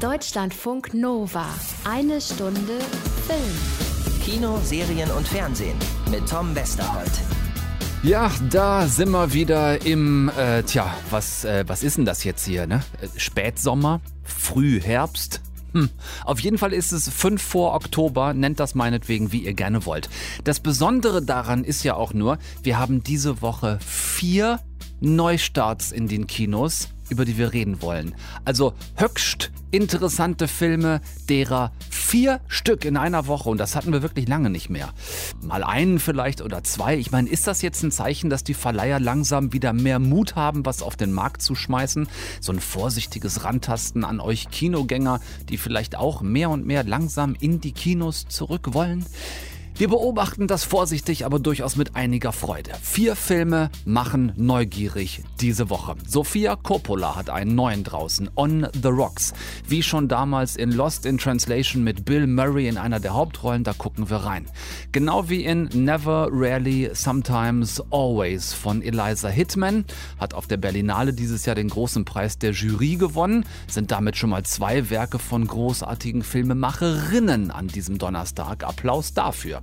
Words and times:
Deutschlandfunk 0.00 0.94
Nova. 0.94 1.44
Eine 1.84 2.22
Stunde 2.22 2.78
Film. 3.26 4.22
Kino, 4.24 4.58
Serien 4.64 5.10
und 5.10 5.28
Fernsehen 5.28 5.76
mit 6.10 6.26
Tom 6.26 6.54
Westerholt. 6.54 7.10
Ja, 8.02 8.32
da 8.48 8.86
sind 8.86 9.10
wir 9.10 9.34
wieder 9.34 9.84
im, 9.84 10.30
äh, 10.38 10.62
tja, 10.62 10.94
was, 11.10 11.44
äh, 11.44 11.64
was 11.66 11.82
ist 11.82 11.98
denn 11.98 12.06
das 12.06 12.24
jetzt 12.24 12.46
hier, 12.46 12.66
ne? 12.66 12.82
Äh, 13.02 13.08
Spätsommer, 13.18 14.00
Frühherbst. 14.22 15.42
Hm. 15.74 15.90
Auf 16.24 16.40
jeden 16.40 16.56
Fall 16.56 16.72
ist 16.72 16.92
es 16.92 17.10
5 17.10 17.42
vor 17.42 17.74
Oktober, 17.74 18.32
nennt 18.32 18.58
das 18.58 18.74
meinetwegen, 18.74 19.32
wie 19.32 19.44
ihr 19.44 19.52
gerne 19.54 19.84
wollt. 19.84 20.08
Das 20.44 20.60
Besondere 20.60 21.20
daran 21.20 21.62
ist 21.62 21.82
ja 21.84 21.94
auch 21.94 22.14
nur, 22.14 22.38
wir 22.62 22.78
haben 22.78 23.02
diese 23.02 23.42
Woche 23.42 23.78
vier 23.86 24.60
Neustarts 25.00 25.92
in 25.92 26.08
den 26.08 26.26
Kinos 26.26 26.88
über 27.10 27.24
die 27.24 27.38
wir 27.38 27.52
reden 27.52 27.82
wollen. 27.82 28.14
Also 28.44 28.74
höchst 28.96 29.50
interessante 29.70 30.48
Filme, 30.48 31.00
derer 31.28 31.72
vier 31.90 32.40
Stück 32.48 32.84
in 32.84 32.96
einer 32.96 33.26
Woche 33.26 33.48
und 33.48 33.58
das 33.58 33.76
hatten 33.76 33.92
wir 33.92 34.02
wirklich 34.02 34.26
lange 34.26 34.50
nicht 34.50 34.68
mehr. 34.68 34.92
Mal 35.42 35.62
einen 35.62 36.00
vielleicht 36.00 36.42
oder 36.42 36.64
zwei. 36.64 36.96
Ich 36.96 37.12
meine, 37.12 37.28
ist 37.28 37.46
das 37.46 37.62
jetzt 37.62 37.82
ein 37.82 37.92
Zeichen, 37.92 38.30
dass 38.30 38.42
die 38.42 38.54
Verleiher 38.54 38.98
langsam 38.98 39.52
wieder 39.52 39.72
mehr 39.72 39.98
Mut 39.98 40.34
haben, 40.34 40.66
was 40.66 40.82
auf 40.82 40.96
den 40.96 41.12
Markt 41.12 41.42
zu 41.42 41.54
schmeißen? 41.54 42.08
So 42.40 42.52
ein 42.52 42.60
vorsichtiges 42.60 43.44
Rantasten 43.44 44.04
an 44.04 44.20
euch 44.20 44.50
Kinogänger, 44.50 45.20
die 45.48 45.56
vielleicht 45.56 45.96
auch 45.96 46.20
mehr 46.20 46.50
und 46.50 46.66
mehr 46.66 46.82
langsam 46.82 47.36
in 47.38 47.60
die 47.60 47.72
Kinos 47.72 48.26
zurück 48.28 48.74
wollen? 48.74 49.06
Wir 49.80 49.88
beobachten 49.88 50.46
das 50.46 50.62
vorsichtig, 50.62 51.24
aber 51.24 51.38
durchaus 51.38 51.76
mit 51.76 51.96
einiger 51.96 52.32
Freude. 52.32 52.72
Vier 52.82 53.16
Filme 53.16 53.70
machen 53.86 54.34
neugierig 54.36 55.22
diese 55.40 55.70
Woche. 55.70 55.94
Sofia 56.06 56.54
Coppola 56.54 57.16
hat 57.16 57.30
einen 57.30 57.54
neuen 57.54 57.82
draußen, 57.82 58.28
On 58.36 58.66
the 58.74 58.88
Rocks. 58.88 59.32
Wie 59.66 59.82
schon 59.82 60.06
damals 60.06 60.56
in 60.56 60.72
Lost 60.72 61.06
in 61.06 61.16
Translation 61.16 61.82
mit 61.82 62.04
Bill 62.04 62.26
Murray 62.26 62.68
in 62.68 62.76
einer 62.76 63.00
der 63.00 63.14
Hauptrollen, 63.14 63.64
da 63.64 63.72
gucken 63.72 64.10
wir 64.10 64.18
rein. 64.18 64.44
Genau 64.92 65.30
wie 65.30 65.46
in 65.46 65.70
Never, 65.72 66.28
Rarely, 66.30 66.90
Sometimes, 66.92 67.82
Always 67.90 68.52
von 68.52 68.82
Eliza 68.82 69.30
Hitman, 69.30 69.86
hat 70.18 70.34
auf 70.34 70.46
der 70.46 70.58
Berlinale 70.58 71.14
dieses 71.14 71.46
Jahr 71.46 71.56
den 71.56 71.70
großen 71.70 72.04
Preis 72.04 72.36
der 72.36 72.50
Jury 72.50 72.96
gewonnen, 72.96 73.46
sind 73.66 73.92
damit 73.92 74.18
schon 74.18 74.28
mal 74.28 74.42
zwei 74.42 74.90
Werke 74.90 75.18
von 75.18 75.46
großartigen 75.46 76.22
Filmemacherinnen 76.22 77.50
an 77.50 77.66
diesem 77.66 77.96
Donnerstag. 77.96 78.62
Applaus 78.62 79.14
dafür. 79.14 79.62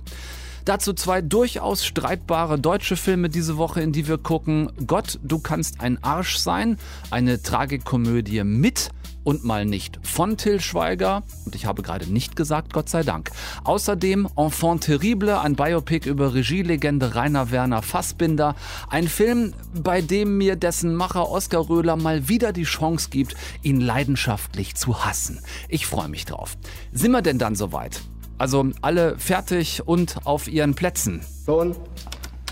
Dazu 0.68 0.92
zwei 0.92 1.22
durchaus 1.22 1.82
streitbare 1.86 2.58
deutsche 2.58 2.96
Filme 2.96 3.30
diese 3.30 3.56
Woche, 3.56 3.80
in 3.80 3.92
die 3.92 4.06
wir 4.06 4.18
gucken. 4.18 4.70
Gott, 4.86 5.18
du 5.22 5.38
kannst 5.38 5.80
ein 5.80 6.02
Arsch 6.04 6.36
sein. 6.36 6.76
Eine 7.10 7.40
Tragikomödie 7.40 8.44
mit 8.44 8.90
und 9.24 9.44
mal 9.44 9.64
nicht 9.64 9.98
von 10.02 10.36
Till 10.36 10.60
Schweiger. 10.60 11.22
Und 11.46 11.54
ich 11.54 11.64
habe 11.64 11.82
gerade 11.82 12.06
nicht 12.12 12.36
gesagt, 12.36 12.74
Gott 12.74 12.90
sei 12.90 13.02
Dank. 13.02 13.30
Außerdem 13.64 14.28
Enfant 14.36 14.84
Terrible, 14.84 15.38
ein 15.38 15.56
Biopic 15.56 16.06
über 16.06 16.34
Regielegende 16.34 17.14
Rainer 17.14 17.50
Werner 17.50 17.80
Fassbinder. 17.80 18.54
Ein 18.90 19.08
Film, 19.08 19.54
bei 19.72 20.02
dem 20.02 20.36
mir 20.36 20.56
dessen 20.56 20.94
Macher 20.94 21.30
Oskar 21.30 21.68
Röhler 21.68 21.96
mal 21.96 22.28
wieder 22.28 22.52
die 22.52 22.64
Chance 22.64 23.08
gibt, 23.10 23.34
ihn 23.62 23.80
leidenschaftlich 23.80 24.74
zu 24.74 25.04
hassen. 25.04 25.40
Ich 25.68 25.86
freue 25.86 26.08
mich 26.08 26.26
drauf. 26.26 26.58
Sind 26.92 27.12
wir 27.12 27.22
denn 27.22 27.38
dann 27.38 27.54
soweit? 27.54 28.02
Also 28.38 28.70
alle 28.82 29.18
fertig 29.18 29.82
und 29.86 30.24
auf 30.24 30.46
ihren 30.46 30.74
Plätzen. 30.74 31.22
Ton, 31.44 31.74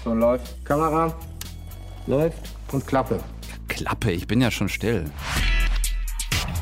Ton 0.02 0.18
läuft. 0.18 0.64
Kamera 0.64 1.14
läuft 2.08 2.38
und 2.72 2.84
Klappe. 2.84 3.20
Klappe, 3.68 4.10
ich 4.10 4.26
bin 4.26 4.40
ja 4.40 4.50
schon 4.50 4.68
still. 4.68 5.04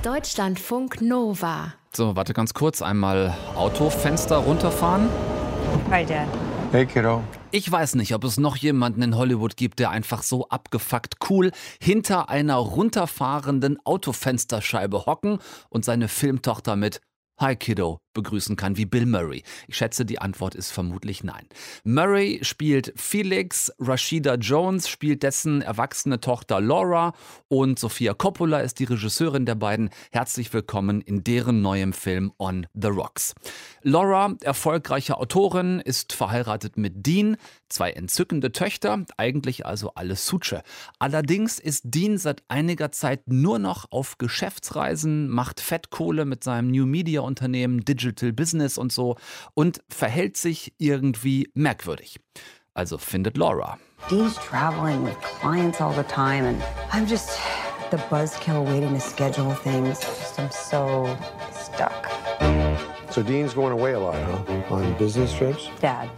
Deutschlandfunk 0.02 1.00
Nova. 1.00 1.72
So, 1.96 2.14
warte 2.16 2.34
ganz 2.34 2.52
kurz. 2.52 2.82
Einmal 2.82 3.34
Autofenster 3.54 4.36
runterfahren. 4.36 5.08
Hi, 5.90 6.04
Dad. 6.04 6.28
Hey, 6.72 6.84
Kiddo. 6.84 7.22
Ich 7.50 7.70
weiß 7.70 7.94
nicht, 7.94 8.14
ob 8.14 8.24
es 8.24 8.36
noch 8.36 8.56
jemanden 8.56 9.00
in 9.00 9.16
Hollywood 9.16 9.56
gibt, 9.56 9.78
der 9.78 9.90
einfach 9.90 10.22
so 10.22 10.48
abgefuckt 10.48 11.14
cool 11.30 11.50
hinter 11.80 12.28
einer 12.28 12.56
runterfahrenden 12.56 13.78
Autofensterscheibe 13.84 15.06
hocken 15.06 15.38
und 15.70 15.84
seine 15.84 16.08
Filmtochter 16.08 16.76
mit 16.76 17.00
Hi 17.40 17.56
Kiddo 17.56 18.03
begrüßen 18.14 18.56
kann 18.56 18.76
wie 18.76 18.86
Bill 18.86 19.04
Murray? 19.04 19.42
Ich 19.68 19.76
schätze, 19.76 20.06
die 20.06 20.20
Antwort 20.20 20.54
ist 20.54 20.70
vermutlich 20.70 21.22
nein. 21.24 21.46
Murray 21.84 22.38
spielt 22.42 22.94
Felix, 22.96 23.72
Rashida 23.78 24.36
Jones 24.36 24.88
spielt 24.88 25.22
dessen 25.22 25.60
erwachsene 25.60 26.20
Tochter 26.20 26.60
Laura 26.60 27.12
und 27.48 27.78
Sophia 27.78 28.14
Coppola 28.14 28.60
ist 28.60 28.78
die 28.78 28.84
Regisseurin 28.84 29.44
der 29.44 29.56
beiden. 29.56 29.90
Herzlich 30.12 30.52
willkommen 30.52 31.00
in 31.00 31.24
deren 31.24 31.60
neuem 31.60 31.92
Film 31.92 32.32
On 32.38 32.66
the 32.72 32.88
Rocks. 32.88 33.34
Laura, 33.82 34.34
erfolgreiche 34.40 35.18
Autorin, 35.18 35.80
ist 35.80 36.12
verheiratet 36.12 36.78
mit 36.78 37.04
Dean, 37.04 37.36
zwei 37.68 37.90
entzückende 37.90 38.52
Töchter, 38.52 39.04
eigentlich 39.16 39.66
also 39.66 39.92
alles 39.94 40.26
Suche. 40.26 40.62
Allerdings 40.98 41.58
ist 41.58 41.82
Dean 41.86 42.16
seit 42.16 42.44
einiger 42.48 42.92
Zeit 42.92 43.22
nur 43.26 43.58
noch 43.58 43.90
auf 43.90 44.16
Geschäftsreisen, 44.18 45.28
macht 45.28 45.60
Fettkohle 45.60 46.24
mit 46.24 46.44
seinem 46.44 46.70
New 46.70 46.86
Media 46.86 47.20
Unternehmen 47.20 47.84
Digital 47.84 48.03
Business 48.12 48.78
und 48.78 48.92
so 48.92 49.16
und 49.54 49.80
verhält 49.88 50.36
sich 50.36 50.72
irgendwie 50.78 51.50
merkwürdig. 51.54 52.20
Also 52.74 52.98
findet 52.98 53.36
Laura. 53.36 53.78
Dean's 54.10 54.36
traveling 54.36 55.04
with 55.04 55.16
clients 55.22 55.80
all 55.80 55.94
the 55.94 56.02
time, 56.02 56.44
and 56.44 56.62
I'm 56.92 57.06
just 57.06 57.38
the 57.90 57.98
buzzkill 58.10 58.64
waiting 58.66 58.92
to 58.92 59.00
schedule 59.00 59.54
things. 59.54 60.00
Just, 60.00 60.38
I'm 60.38 60.50
so 60.50 61.16
stuck. 61.52 62.10
So 63.10 63.22
Dean's 63.22 63.54
going 63.54 63.72
away 63.72 63.92
a 63.94 64.00
lot, 64.00 64.16
huh? 64.16 64.74
On 64.74 64.92
business 64.98 65.32
trips? 65.32 65.70
Dad, 65.80 66.10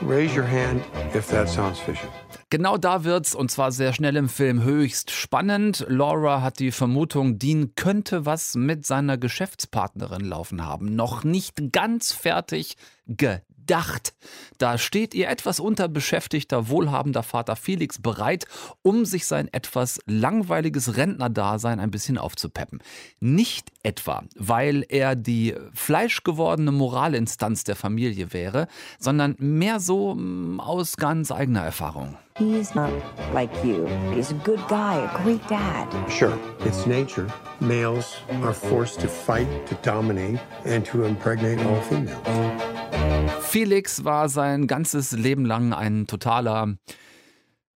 Raise 0.00 0.34
your 0.34 0.44
hand 0.44 0.82
if 1.14 1.28
that 1.28 1.48
sounds 1.48 1.78
fishy. 1.78 2.08
Genau 2.50 2.76
da 2.76 3.04
wird's, 3.04 3.34
und 3.34 3.50
zwar 3.50 3.72
sehr 3.72 3.92
schnell 3.92 4.16
im 4.16 4.28
Film, 4.28 4.62
höchst 4.62 5.10
spannend. 5.10 5.84
Laura 5.88 6.42
hat 6.42 6.58
die 6.58 6.72
Vermutung, 6.72 7.38
Dean 7.38 7.74
könnte 7.74 8.26
was 8.26 8.54
mit 8.54 8.86
seiner 8.86 9.18
Geschäftspartnerin 9.18 10.24
laufen 10.24 10.64
haben. 10.64 10.94
Noch 10.94 11.24
nicht 11.24 11.72
ganz 11.72 12.12
fertig 12.12 12.76
gedacht. 13.06 14.14
Da 14.58 14.78
steht 14.78 15.14
ihr 15.14 15.28
etwas 15.28 15.60
unterbeschäftigter, 15.60 16.68
wohlhabender 16.68 17.22
Vater 17.22 17.56
Felix 17.56 18.00
bereit, 18.00 18.46
um 18.82 19.04
sich 19.04 19.26
sein 19.26 19.48
etwas 19.52 20.00
langweiliges 20.06 20.96
Rentnerdasein 20.96 21.80
ein 21.80 21.90
bisschen 21.90 22.18
aufzupeppen. 22.18 22.80
Nicht 23.20 23.70
etwa, 23.84 24.24
weil 24.36 24.84
er 24.88 25.14
die 25.14 25.54
fleischgewordene 25.72 26.72
Moralinstanz 26.72 27.64
der 27.64 27.76
Familie 27.76 28.32
wäre, 28.32 28.66
sondern 28.98 29.36
mehr 29.38 29.78
so 29.80 30.14
mm, 30.14 30.60
aus 30.60 30.96
ganz 30.96 31.30
eigener 31.30 31.62
Erfahrung. 31.62 32.16
he's 32.38 32.74
not 32.74 32.90
like 33.32 33.50
you. 33.64 33.86
He's 34.12 34.32
a 34.32 34.34
good 34.34 34.60
guy, 34.68 34.96
a 34.96 35.22
great 35.22 35.46
dad. 35.48 35.88
Sure, 36.10 36.36
it's 36.64 36.86
nature. 36.86 37.28
Males 37.60 38.16
are 38.42 38.52
forced 38.52 39.00
to 39.00 39.08
fight, 39.08 39.46
to 39.66 39.74
dominate, 39.82 40.40
and 40.64 40.84
to 40.86 41.04
impregnate 41.04 41.60
all 41.64 41.80
females. 41.82 42.18
Felix 43.40 44.04
war 44.04 44.28
sein 44.28 44.66
ganzes 44.66 45.12
Leben 45.12 45.44
lang 45.44 45.72
ein 45.72 46.06
totaler, 46.06 46.76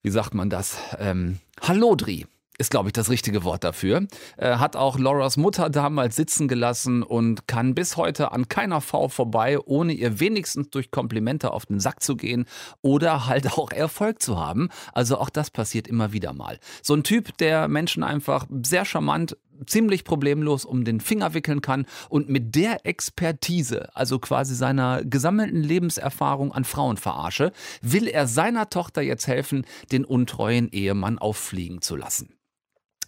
wie 0.02 0.10
sagt 0.10 0.34
man 0.34 0.50
das, 0.50 0.76
ähm, 0.98 1.38
Hallodri. 1.60 2.26
Ist, 2.60 2.72
glaube 2.72 2.88
ich, 2.88 2.92
das 2.92 3.08
richtige 3.08 3.44
Wort 3.44 3.62
dafür. 3.62 4.08
Äh, 4.36 4.56
hat 4.56 4.74
auch 4.74 4.98
Lauras 4.98 5.36
Mutter 5.36 5.70
damals 5.70 6.16
sitzen 6.16 6.48
gelassen 6.48 7.04
und 7.04 7.46
kann 7.46 7.72
bis 7.72 7.96
heute 7.96 8.32
an 8.32 8.48
keiner 8.48 8.80
Frau 8.80 9.08
vorbei, 9.08 9.60
ohne 9.64 9.92
ihr 9.92 10.18
wenigstens 10.18 10.68
durch 10.70 10.90
Komplimente 10.90 11.52
auf 11.52 11.66
den 11.66 11.78
Sack 11.78 12.02
zu 12.02 12.16
gehen 12.16 12.46
oder 12.82 13.26
halt 13.26 13.52
auch 13.58 13.70
Erfolg 13.70 14.20
zu 14.20 14.40
haben. 14.40 14.70
Also 14.92 15.18
auch 15.18 15.30
das 15.30 15.52
passiert 15.52 15.86
immer 15.86 16.12
wieder 16.12 16.32
mal. 16.32 16.58
So 16.82 16.94
ein 16.94 17.04
Typ, 17.04 17.38
der 17.38 17.68
Menschen 17.68 18.02
einfach 18.02 18.46
sehr 18.64 18.84
charmant 18.84 19.36
ziemlich 19.66 20.02
problemlos 20.02 20.64
um 20.64 20.84
den 20.84 21.00
Finger 21.00 21.34
wickeln 21.34 21.60
kann 21.60 21.86
und 22.08 22.28
mit 22.28 22.56
der 22.56 22.86
Expertise, 22.86 23.94
also 23.94 24.18
quasi 24.18 24.56
seiner 24.56 25.04
gesammelten 25.04 25.62
Lebenserfahrung 25.62 26.52
an 26.52 26.64
Frauen 26.64 26.96
verarsche, 26.96 27.52
will 27.82 28.08
er 28.08 28.26
seiner 28.26 28.68
Tochter 28.68 29.02
jetzt 29.02 29.28
helfen, 29.28 29.64
den 29.92 30.04
untreuen 30.04 30.68
Ehemann 30.70 31.18
auffliegen 31.18 31.82
zu 31.82 31.94
lassen. 31.94 32.34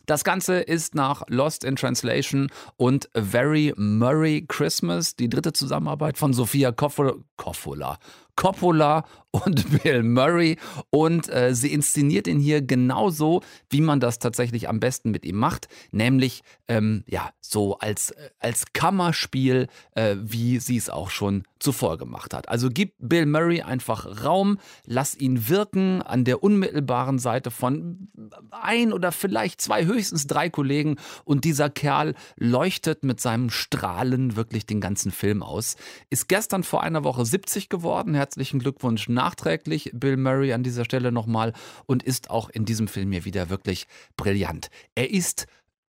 Das 0.06 0.24
Ganze 0.24 0.60
ist 0.60 0.94
nach 0.94 1.22
Lost 1.28 1.64
in 1.64 1.76
Translation 1.76 2.50
und 2.76 3.08
Very 3.14 3.72
Murray 3.76 4.44
Christmas, 4.46 5.14
die 5.16 5.28
dritte 5.28 5.52
Zusammenarbeit 5.52 6.18
von 6.18 6.32
Sophia. 6.32 6.72
Coppola. 6.72 7.98
Coppola 8.40 9.04
und 9.32 9.82
Bill 9.82 10.02
Murray 10.02 10.56
und 10.88 11.28
äh, 11.28 11.54
sie 11.54 11.72
inszeniert 11.72 12.26
ihn 12.26 12.40
hier 12.40 12.62
genauso, 12.62 13.42
wie 13.68 13.80
man 13.80 14.00
das 14.00 14.18
tatsächlich 14.18 14.68
am 14.68 14.80
besten 14.80 15.10
mit 15.10 15.24
ihm 15.24 15.36
macht, 15.36 15.68
nämlich 15.92 16.42
ähm, 16.66 17.04
ja 17.06 17.30
so 17.40 17.78
als 17.78 18.12
äh, 18.12 18.30
als 18.38 18.72
Kammerspiel, 18.72 19.68
äh, 19.94 20.16
wie 20.18 20.58
sie 20.58 20.76
es 20.76 20.88
auch 20.88 21.10
schon 21.10 21.44
zuvor 21.58 21.98
gemacht 21.98 22.32
hat. 22.32 22.48
Also 22.48 22.70
gib 22.72 22.94
Bill 22.98 23.26
Murray 23.26 23.60
einfach 23.60 24.24
Raum, 24.24 24.58
lass 24.86 25.14
ihn 25.14 25.48
wirken 25.48 26.00
an 26.00 26.24
der 26.24 26.42
unmittelbaren 26.42 27.18
Seite 27.18 27.50
von 27.50 28.08
ein 28.50 28.92
oder 28.92 29.12
vielleicht 29.12 29.60
zwei, 29.60 29.84
höchstens 29.84 30.26
drei 30.26 30.48
Kollegen 30.48 30.96
und 31.24 31.44
dieser 31.44 31.68
Kerl 31.68 32.14
leuchtet 32.36 33.04
mit 33.04 33.20
seinem 33.20 33.50
Strahlen 33.50 34.36
wirklich 34.36 34.64
den 34.64 34.80
ganzen 34.80 35.12
Film 35.12 35.42
aus. 35.42 35.76
Ist 36.08 36.28
gestern 36.28 36.64
vor 36.64 36.82
einer 36.82 37.04
Woche 37.04 37.26
70 37.26 37.68
geworden. 37.68 38.14
Herzlichen 38.30 38.60
Glückwunsch 38.60 39.08
nachträglich 39.08 39.90
Bill 39.92 40.16
Murray 40.16 40.52
an 40.52 40.62
dieser 40.62 40.84
Stelle 40.84 41.10
nochmal 41.10 41.52
und 41.86 42.04
ist 42.04 42.30
auch 42.30 42.48
in 42.48 42.64
diesem 42.64 42.86
Film 42.86 43.10
hier 43.10 43.24
wieder 43.24 43.50
wirklich 43.50 43.88
brillant. 44.16 44.70
Er 44.94 45.10
ist 45.10 45.48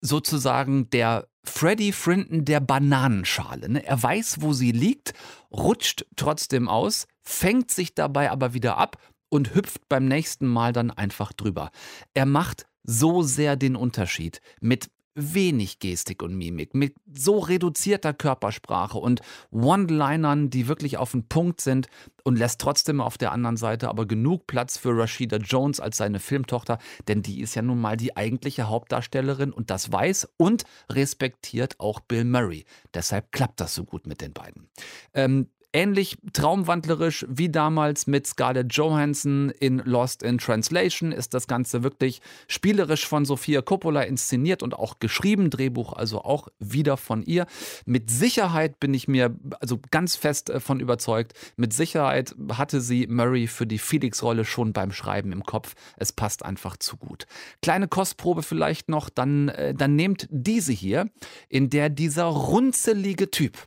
sozusagen 0.02 0.90
der 0.90 1.28
Freddy 1.44 1.92
Frinton 1.92 2.44
der 2.44 2.60
Bananenschale. 2.60 3.70
Ne? 3.70 3.86
Er 3.86 4.02
weiß, 4.02 4.42
wo 4.42 4.52
sie 4.52 4.72
liegt, 4.72 5.14
rutscht 5.52 6.08
trotzdem 6.16 6.68
aus, 6.68 7.06
fängt 7.22 7.70
sich 7.70 7.94
dabei 7.94 8.32
aber 8.32 8.56
wieder 8.56 8.80
ab 8.80 8.98
und 9.30 9.54
hüpft 9.54 9.88
beim 9.88 10.08
nächsten 10.08 10.48
Mal 10.48 10.74
dann 10.74 10.90
einfach 10.90 11.34
drüber. 11.34 11.70
Er 12.16 12.26
macht 12.26 12.66
so 12.82 13.22
sehr 13.22 13.58
den 13.58 13.76
Unterschied 13.76 14.42
mit 14.60 14.90
wenig 15.16 15.80
Gestik 15.80 16.24
und 16.24 16.36
Mimik, 16.36 16.74
mit 16.74 16.96
so 17.12 17.40
reduzierter 17.40 18.14
Körpersprache 18.14 18.98
und 18.98 19.22
One-Linern, 19.52 20.50
die 20.50 20.68
wirklich 20.68 20.98
auf 20.98 21.12
den 21.12 21.28
Punkt 21.28 21.62
sind 21.62 21.88
und 22.24 22.38
lässt 22.38 22.62
trotzdem 22.62 23.02
auf 23.02 23.18
der 23.18 23.32
anderen 23.32 23.58
Seite 23.58 23.90
aber 23.90 24.06
genug 24.06 24.48
Platz 24.48 24.78
für 24.78 24.98
Rashida 24.98 25.38
Jones 25.38 25.80
als 25.80 25.98
seine 25.98 26.20
Filmtochter, 26.20 26.80
denn 27.08 27.22
die 27.22 27.42
ist 27.42 27.56
ja 27.56 27.62
nun 27.62 27.80
mal 27.80 27.98
die 27.98 28.16
eigentliche 28.18 28.70
Hauptdarstellerin 28.70 29.52
und 29.52 29.70
das 29.70 29.92
weiß 29.92 30.30
und 30.38 30.64
respektiert 30.90 31.80
auch 31.80 32.00
Bill 32.00 32.26
Murray. 32.26 32.66
Deshalb 32.94 33.32
klappt 33.32 33.60
das 33.60 33.76
so 33.76 33.84
gut 33.84 34.08
mit 34.08 34.22
den 34.22 34.34
beiden. 34.34 34.70
Ähm, 35.14 35.50
Ähnlich 35.76 36.18
traumwandlerisch 36.34 37.26
wie 37.28 37.50
damals 37.50 38.06
mit 38.06 38.28
Scarlett 38.28 38.72
Johansson 38.74 39.50
in 39.50 39.80
Lost 39.80 40.22
in 40.22 40.38
Translation 40.38 41.12
ist 41.12 41.34
das 41.34 41.48
Ganze 41.48 41.82
wirklich 41.82 42.22
spielerisch 42.48 43.08
von 43.08 43.26
Sophia 43.26 43.64
Coppola 43.64 44.04
inszeniert 44.04 44.62
und 44.62 44.76
auch 44.76 45.00
geschrieben, 45.00 45.50
Drehbuch 45.50 45.94
also 45.94 46.22
auch 46.22 46.48
wieder 46.60 46.96
von 46.96 47.24
ihr. 47.24 47.48
Mit 47.88 48.12
Sicherheit 48.12 48.80
bin 48.80 48.94
ich 48.94 49.08
mir 49.08 49.36
also 49.60 49.80
ganz 49.90 50.16
fest 50.16 50.52
äh, 50.52 50.60
überzeugt, 50.80 51.34
mit 51.58 51.74
Sicherheit 51.74 52.36
hatte 52.52 52.80
sie 52.80 53.08
Murray 53.08 53.48
für 53.48 53.66
die 53.66 53.80
Felix-Rolle 53.80 54.46
schon 54.46 54.74
beim 54.74 54.92
Schreiben 54.92 55.32
im 55.32 55.44
Kopf. 55.44 55.74
Es 55.98 56.12
passt 56.12 56.46
einfach 56.46 56.78
zu 56.78 56.98
gut. 56.98 57.26
Kleine 57.64 57.88
Kostprobe 57.88 58.44
vielleicht 58.44 58.90
noch, 58.90 59.10
dann, 59.10 59.50
äh, 59.50 59.74
dann 59.74 59.96
nehmt 59.96 60.28
diese 60.30 60.72
hier, 60.72 61.10
in 61.50 61.72
der 61.72 61.90
dieser 61.90 62.26
runzelige 62.26 63.32
Typ 63.32 63.58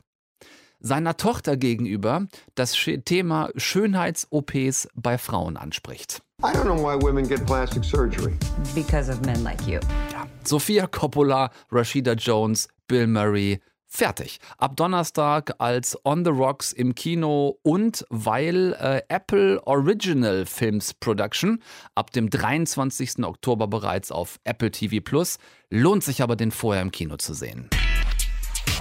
seiner 0.87 1.17
Tochter 1.17 1.57
gegenüber 1.57 2.25
das 2.55 2.75
Thema 3.05 3.49
Schönheits-OPs 3.55 4.87
bei 4.95 5.17
Frauen 5.17 5.57
anspricht. 5.57 6.21
I 6.41 6.47
don't 6.47 6.63
know 6.63 6.77
why 6.77 6.99
women 6.99 7.27
get 7.27 7.45
plastic 7.45 7.83
surgery. 7.83 8.33
Because 8.73 9.11
of 9.11 9.21
men 9.21 9.43
like 9.43 9.61
you. 9.67 9.79
Ja. 10.11 10.27
Sophia 10.43 10.87
Coppola, 10.87 11.51
Rashida 11.71 12.13
Jones, 12.13 12.67
Bill 12.87 13.07
Murray, 13.07 13.59
Fertig. 13.89 14.39
Ab 14.57 14.75
Donnerstag 14.75 15.55
als 15.59 15.97
On 16.03 16.25
the 16.25 16.31
Rocks 16.31 16.73
im 16.73 16.93
Kino 16.93 17.57
und 17.63 18.05
weil 18.09 18.73
äh, 18.73 19.01
Apple 19.07 19.65
Original 19.65 20.45
Films 20.45 20.93
Production 20.93 21.63
ab 21.95 22.11
dem 22.11 22.29
23. 22.29 23.23
Oktober 23.23 23.67
bereits 23.67 24.11
auf 24.11 24.39
Apple 24.43 24.71
TV 24.71 24.97
Plus. 25.03 25.37
Lohnt 25.69 26.03
sich 26.03 26.21
aber, 26.21 26.35
den 26.35 26.51
vorher 26.51 26.81
im 26.81 26.91
Kino 26.91 27.15
zu 27.15 27.33
sehen. 27.33 27.69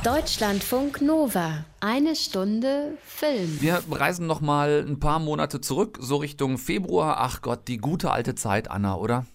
Deutschlandfunk 0.06 1.02
Nova. 1.02 1.64
Eine 1.80 2.14
Stunde 2.14 2.96
Film. 3.04 3.60
Wir 3.60 3.82
reisen 3.90 4.28
noch 4.28 4.40
mal 4.40 4.84
ein 4.86 5.00
paar 5.00 5.18
Monate 5.18 5.60
zurück, 5.60 5.98
so 6.00 6.14
Richtung 6.18 6.58
Februar. 6.58 7.16
Ach 7.18 7.42
Gott, 7.42 7.66
die 7.66 7.78
gute 7.78 8.12
alte 8.12 8.36
Zeit, 8.36 8.70
Anna, 8.70 8.94
oder? 8.94 9.26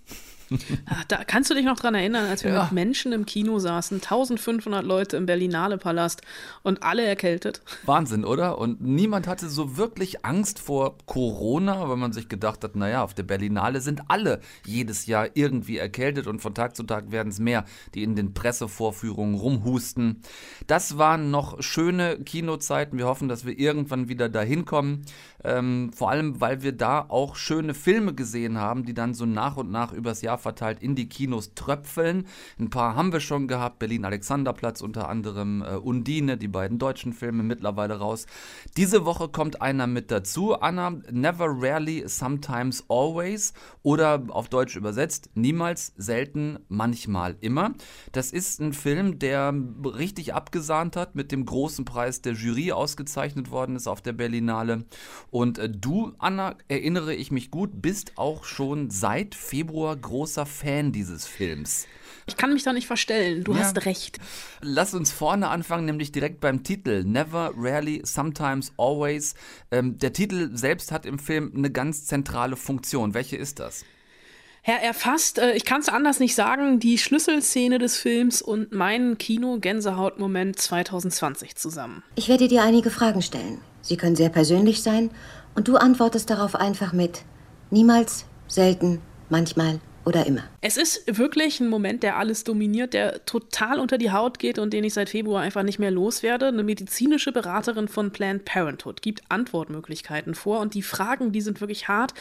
Da 1.07 1.23
kannst 1.23 1.49
du 1.49 1.53
dich 1.53 1.65
noch 1.65 1.79
dran 1.79 1.95
erinnern, 1.95 2.25
als 2.25 2.43
wir 2.43 2.51
ja. 2.51 2.63
mit 2.63 2.71
Menschen 2.73 3.13
im 3.13 3.25
Kino 3.25 3.59
saßen, 3.59 3.97
1500 3.97 4.83
Leute 4.83 5.17
im 5.17 5.25
Berlinale 5.25 5.77
Palast 5.77 6.21
und 6.63 6.83
alle 6.83 7.05
erkältet. 7.05 7.61
Wahnsinn, 7.85 8.25
oder? 8.25 8.57
Und 8.57 8.81
niemand 8.81 9.27
hatte 9.27 9.49
so 9.49 9.77
wirklich 9.77 10.25
Angst 10.25 10.59
vor 10.59 10.97
Corona, 11.05 11.87
weil 11.87 11.97
man 11.97 12.11
sich 12.11 12.27
gedacht 12.27 12.63
hat, 12.63 12.75
naja, 12.75 13.03
auf 13.03 13.13
der 13.13 13.23
Berlinale 13.23 13.81
sind 13.81 14.01
alle 14.09 14.41
jedes 14.65 15.05
Jahr 15.05 15.29
irgendwie 15.35 15.77
erkältet 15.77 16.27
und 16.27 16.41
von 16.41 16.53
Tag 16.53 16.75
zu 16.75 16.83
Tag 16.83 17.11
werden 17.11 17.29
es 17.29 17.39
mehr, 17.39 17.63
die 17.95 18.03
in 18.03 18.15
den 18.15 18.33
Pressevorführungen 18.33 19.35
rumhusten. 19.35 20.21
Das 20.67 20.97
waren 20.97 21.31
noch 21.31 21.61
schöne 21.61 22.19
Kinozeiten. 22.19 22.97
Wir 22.97 23.05
hoffen, 23.05 23.29
dass 23.29 23.45
wir 23.45 23.57
irgendwann 23.57 24.09
wieder 24.09 24.27
dahin 24.27 24.65
kommen. 24.65 25.05
Ähm, 25.43 25.91
vor 25.93 26.11
allem, 26.11 26.39
weil 26.41 26.61
wir 26.61 26.71
da 26.73 27.05
auch 27.07 27.35
schöne 27.35 27.73
Filme 27.73 28.13
gesehen 28.13 28.57
haben, 28.57 28.83
die 28.85 28.93
dann 28.93 29.13
so 29.13 29.25
nach 29.25 29.57
und 29.57 29.71
nach 29.71 29.91
übers 29.91 30.21
Jahr 30.21 30.37
verteilt 30.41 30.81
in 30.81 30.95
die 30.95 31.07
Kinos 31.07 31.53
tröpfeln. 31.53 32.27
Ein 32.59 32.69
paar 32.69 32.95
haben 32.95 33.13
wir 33.13 33.19
schon 33.19 33.47
gehabt. 33.47 33.79
Berlin-Alexanderplatz 33.79 34.81
unter 34.81 35.09
anderem, 35.09 35.61
äh, 35.61 35.75
Undine, 35.75 36.37
die 36.37 36.47
beiden 36.47 36.79
deutschen 36.79 37.13
Filme 37.13 37.43
mittlerweile 37.43 37.99
raus. 37.99 38.25
Diese 38.77 39.05
Woche 39.05 39.29
kommt 39.29 39.61
einer 39.61 39.87
mit 39.87 40.11
dazu. 40.11 40.55
Anna, 40.55 40.91
Never 41.11 41.47
Rarely, 41.47 42.03
Sometimes 42.07 42.83
Always 42.89 43.53
oder 43.83 44.23
auf 44.29 44.49
Deutsch 44.49 44.75
übersetzt, 44.75 45.29
niemals, 45.35 45.93
selten, 45.97 46.59
manchmal, 46.67 47.37
immer. 47.41 47.73
Das 48.11 48.31
ist 48.31 48.59
ein 48.59 48.73
Film, 48.73 49.19
der 49.19 49.53
richtig 49.83 50.33
abgesahnt 50.33 50.95
hat, 50.95 51.15
mit 51.15 51.31
dem 51.31 51.45
großen 51.45 51.85
Preis 51.85 52.21
der 52.21 52.33
Jury 52.33 52.71
ausgezeichnet 52.71 53.51
worden 53.51 53.75
ist 53.75 53.87
auf 53.87 54.01
der 54.01 54.13
Berlinale. 54.13 54.85
Und 55.29 55.57
äh, 55.57 55.69
du, 55.69 56.13
Anna, 56.19 56.55
erinnere 56.67 57.13
ich 57.13 57.31
mich 57.31 57.51
gut, 57.51 57.81
bist 57.81 58.17
auch 58.17 58.43
schon 58.43 58.89
seit 58.89 59.35
Februar 59.35 59.95
groß 59.95 60.30
großer 60.31 60.45
Fan 60.45 60.91
dieses 60.93 61.27
Films. 61.27 61.87
Ich 62.25 62.37
kann 62.37 62.53
mich 62.53 62.63
da 62.63 62.71
nicht 62.71 62.87
verstellen, 62.87 63.43
du 63.43 63.53
ja. 63.53 63.59
hast 63.59 63.85
recht. 63.85 64.19
Lass 64.61 64.93
uns 64.93 65.11
vorne 65.11 65.49
anfangen, 65.49 65.85
nämlich 65.85 66.11
direkt 66.13 66.39
beim 66.39 66.63
Titel. 66.63 67.03
Never, 67.03 67.51
rarely, 67.57 68.01
sometimes, 68.05 68.71
always. 68.77 69.33
Ähm, 69.71 69.97
der 69.97 70.13
Titel 70.13 70.55
selbst 70.55 70.91
hat 70.93 71.05
im 71.05 71.19
Film 71.19 71.51
eine 71.53 71.69
ganz 71.69 72.05
zentrale 72.05 72.55
Funktion. 72.55 73.13
Welche 73.13 73.35
ist 73.35 73.59
das? 73.59 73.83
Er 74.63 74.81
erfasst, 74.81 75.39
äh, 75.39 75.53
ich 75.53 75.65
kann 75.65 75.81
es 75.81 75.89
anders 75.89 76.19
nicht 76.19 76.35
sagen, 76.35 76.79
die 76.79 76.97
Schlüsselszene 76.97 77.79
des 77.79 77.97
Films 77.97 78.41
und 78.41 78.71
meinen 78.71 79.17
Kino-Gänsehaut-Moment 79.17 80.59
2020 80.59 81.55
zusammen. 81.55 82.03
Ich 82.15 82.29
werde 82.29 82.47
dir 82.47 82.63
einige 82.63 82.91
Fragen 82.91 83.21
stellen. 83.21 83.59
Sie 83.81 83.97
können 83.97 84.15
sehr 84.15 84.29
persönlich 84.29 84.81
sein 84.83 85.09
und 85.55 85.67
du 85.67 85.75
antwortest 85.75 86.29
darauf 86.29 86.55
einfach 86.55 86.93
mit 86.93 87.23
niemals, 87.71 88.25
selten, 88.47 89.01
manchmal, 89.29 89.79
oder 90.05 90.25
immer. 90.25 90.43
Es 90.61 90.77
ist 90.77 91.17
wirklich 91.17 91.59
ein 91.59 91.69
Moment, 91.69 92.03
der 92.03 92.17
alles 92.17 92.43
dominiert, 92.43 92.93
der 92.93 93.25
total 93.25 93.79
unter 93.79 93.97
die 93.97 94.11
Haut 94.11 94.39
geht 94.39 94.57
und 94.57 94.73
den 94.73 94.83
ich 94.83 94.93
seit 94.93 95.09
Februar 95.09 95.41
einfach 95.41 95.63
nicht 95.63 95.79
mehr 95.79 95.91
loswerde. 95.91 96.47
Eine 96.47 96.63
medizinische 96.63 97.31
Beraterin 97.31 97.87
von 97.87 98.11
Planned 98.11 98.45
Parenthood 98.45 99.01
gibt 99.01 99.21
Antwortmöglichkeiten 99.29 100.33
vor 100.33 100.59
und 100.59 100.73
die 100.73 100.81
Fragen, 100.81 101.31
die 101.31 101.41
sind 101.41 101.61
wirklich 101.61 101.87
hart, 101.87 102.13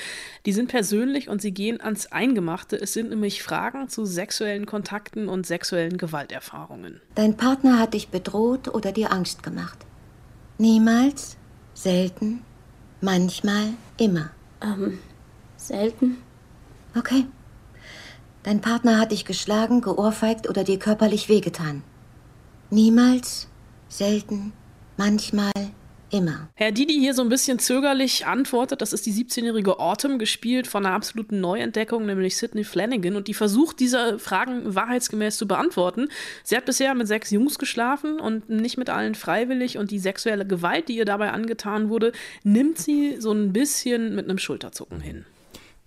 die 0.46 0.52
sind 0.52 0.68
persönlich 0.68 1.28
und 1.28 1.40
sie 1.40 1.52
gehen 1.52 1.80
ans 1.80 2.06
Eingemachte. 2.06 2.76
Es 2.76 2.92
sind 2.92 3.10
nämlich 3.10 3.42
Fragen 3.42 3.88
zu 3.88 4.04
sexuellen 4.04 4.66
Kontakten 4.66 5.28
und 5.28 5.46
sexuellen 5.46 5.96
Gewalterfahrungen. 5.96 7.00
Dein 7.14 7.36
Partner 7.36 7.78
hat 7.78 7.94
dich 7.94 8.08
bedroht 8.08 8.68
oder 8.68 8.92
dir 8.92 9.12
Angst 9.12 9.42
gemacht? 9.42 9.78
Niemals, 10.58 11.36
selten, 11.72 12.42
manchmal, 13.00 13.68
immer. 13.96 14.30
Ähm, 14.62 14.98
selten. 15.56 16.18
Okay. 16.96 17.24
Dein 18.42 18.60
Partner 18.60 18.98
hat 18.98 19.12
dich 19.12 19.24
geschlagen, 19.24 19.82
geohrfeigt 19.82 20.48
oder 20.48 20.64
dir 20.64 20.78
körperlich 20.78 21.28
wehgetan. 21.28 21.82
Niemals, 22.70 23.48
selten, 23.88 24.52
manchmal, 24.96 25.52
immer. 26.10 26.48
Herr 26.54 26.72
Didi 26.72 26.94
hier 26.94 27.14
so 27.14 27.22
ein 27.22 27.28
bisschen 27.28 27.58
zögerlich 27.58 28.26
antwortet, 28.26 28.80
das 28.80 28.92
ist 28.92 29.06
die 29.06 29.12
17-jährige 29.12 29.78
Autumn, 29.78 30.18
gespielt 30.18 30.66
von 30.66 30.86
einer 30.86 30.94
absoluten 30.94 31.40
Neuentdeckung, 31.40 32.06
nämlich 32.06 32.36
Sidney 32.36 32.64
Flanagan, 32.64 33.16
und 33.16 33.28
die 33.28 33.34
versucht, 33.34 33.80
diese 33.80 34.18
Fragen 34.18 34.74
wahrheitsgemäß 34.74 35.36
zu 35.36 35.46
beantworten. 35.46 36.08
Sie 36.42 36.56
hat 36.56 36.64
bisher 36.64 36.94
mit 36.94 37.08
sechs 37.08 37.30
Jungs 37.30 37.58
geschlafen 37.58 38.20
und 38.20 38.48
nicht 38.48 38.76
mit 38.76 38.90
allen 38.90 39.14
freiwillig 39.14 39.78
und 39.78 39.90
die 39.90 39.98
sexuelle 39.98 40.46
Gewalt, 40.46 40.88
die 40.88 40.96
ihr 40.96 41.04
dabei 41.04 41.32
angetan 41.32 41.88
wurde, 41.88 42.12
nimmt 42.42 42.78
sie 42.78 43.16
so 43.20 43.32
ein 43.32 43.52
bisschen 43.52 44.14
mit 44.14 44.28
einem 44.28 44.38
Schulterzucken 44.38 45.00
hin. 45.00 45.26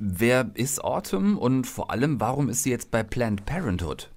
Wer 0.05 0.51
ist 0.55 0.83
Autumn 0.83 1.37
und 1.37 1.65
vor 1.65 1.89
allem, 1.89 2.19
warum 2.19 2.49
ist 2.49 2.63
sie 2.63 2.71
jetzt 2.71 2.91
bei 2.91 3.03
Planned 3.03 3.45
Parenthood? 3.45 4.11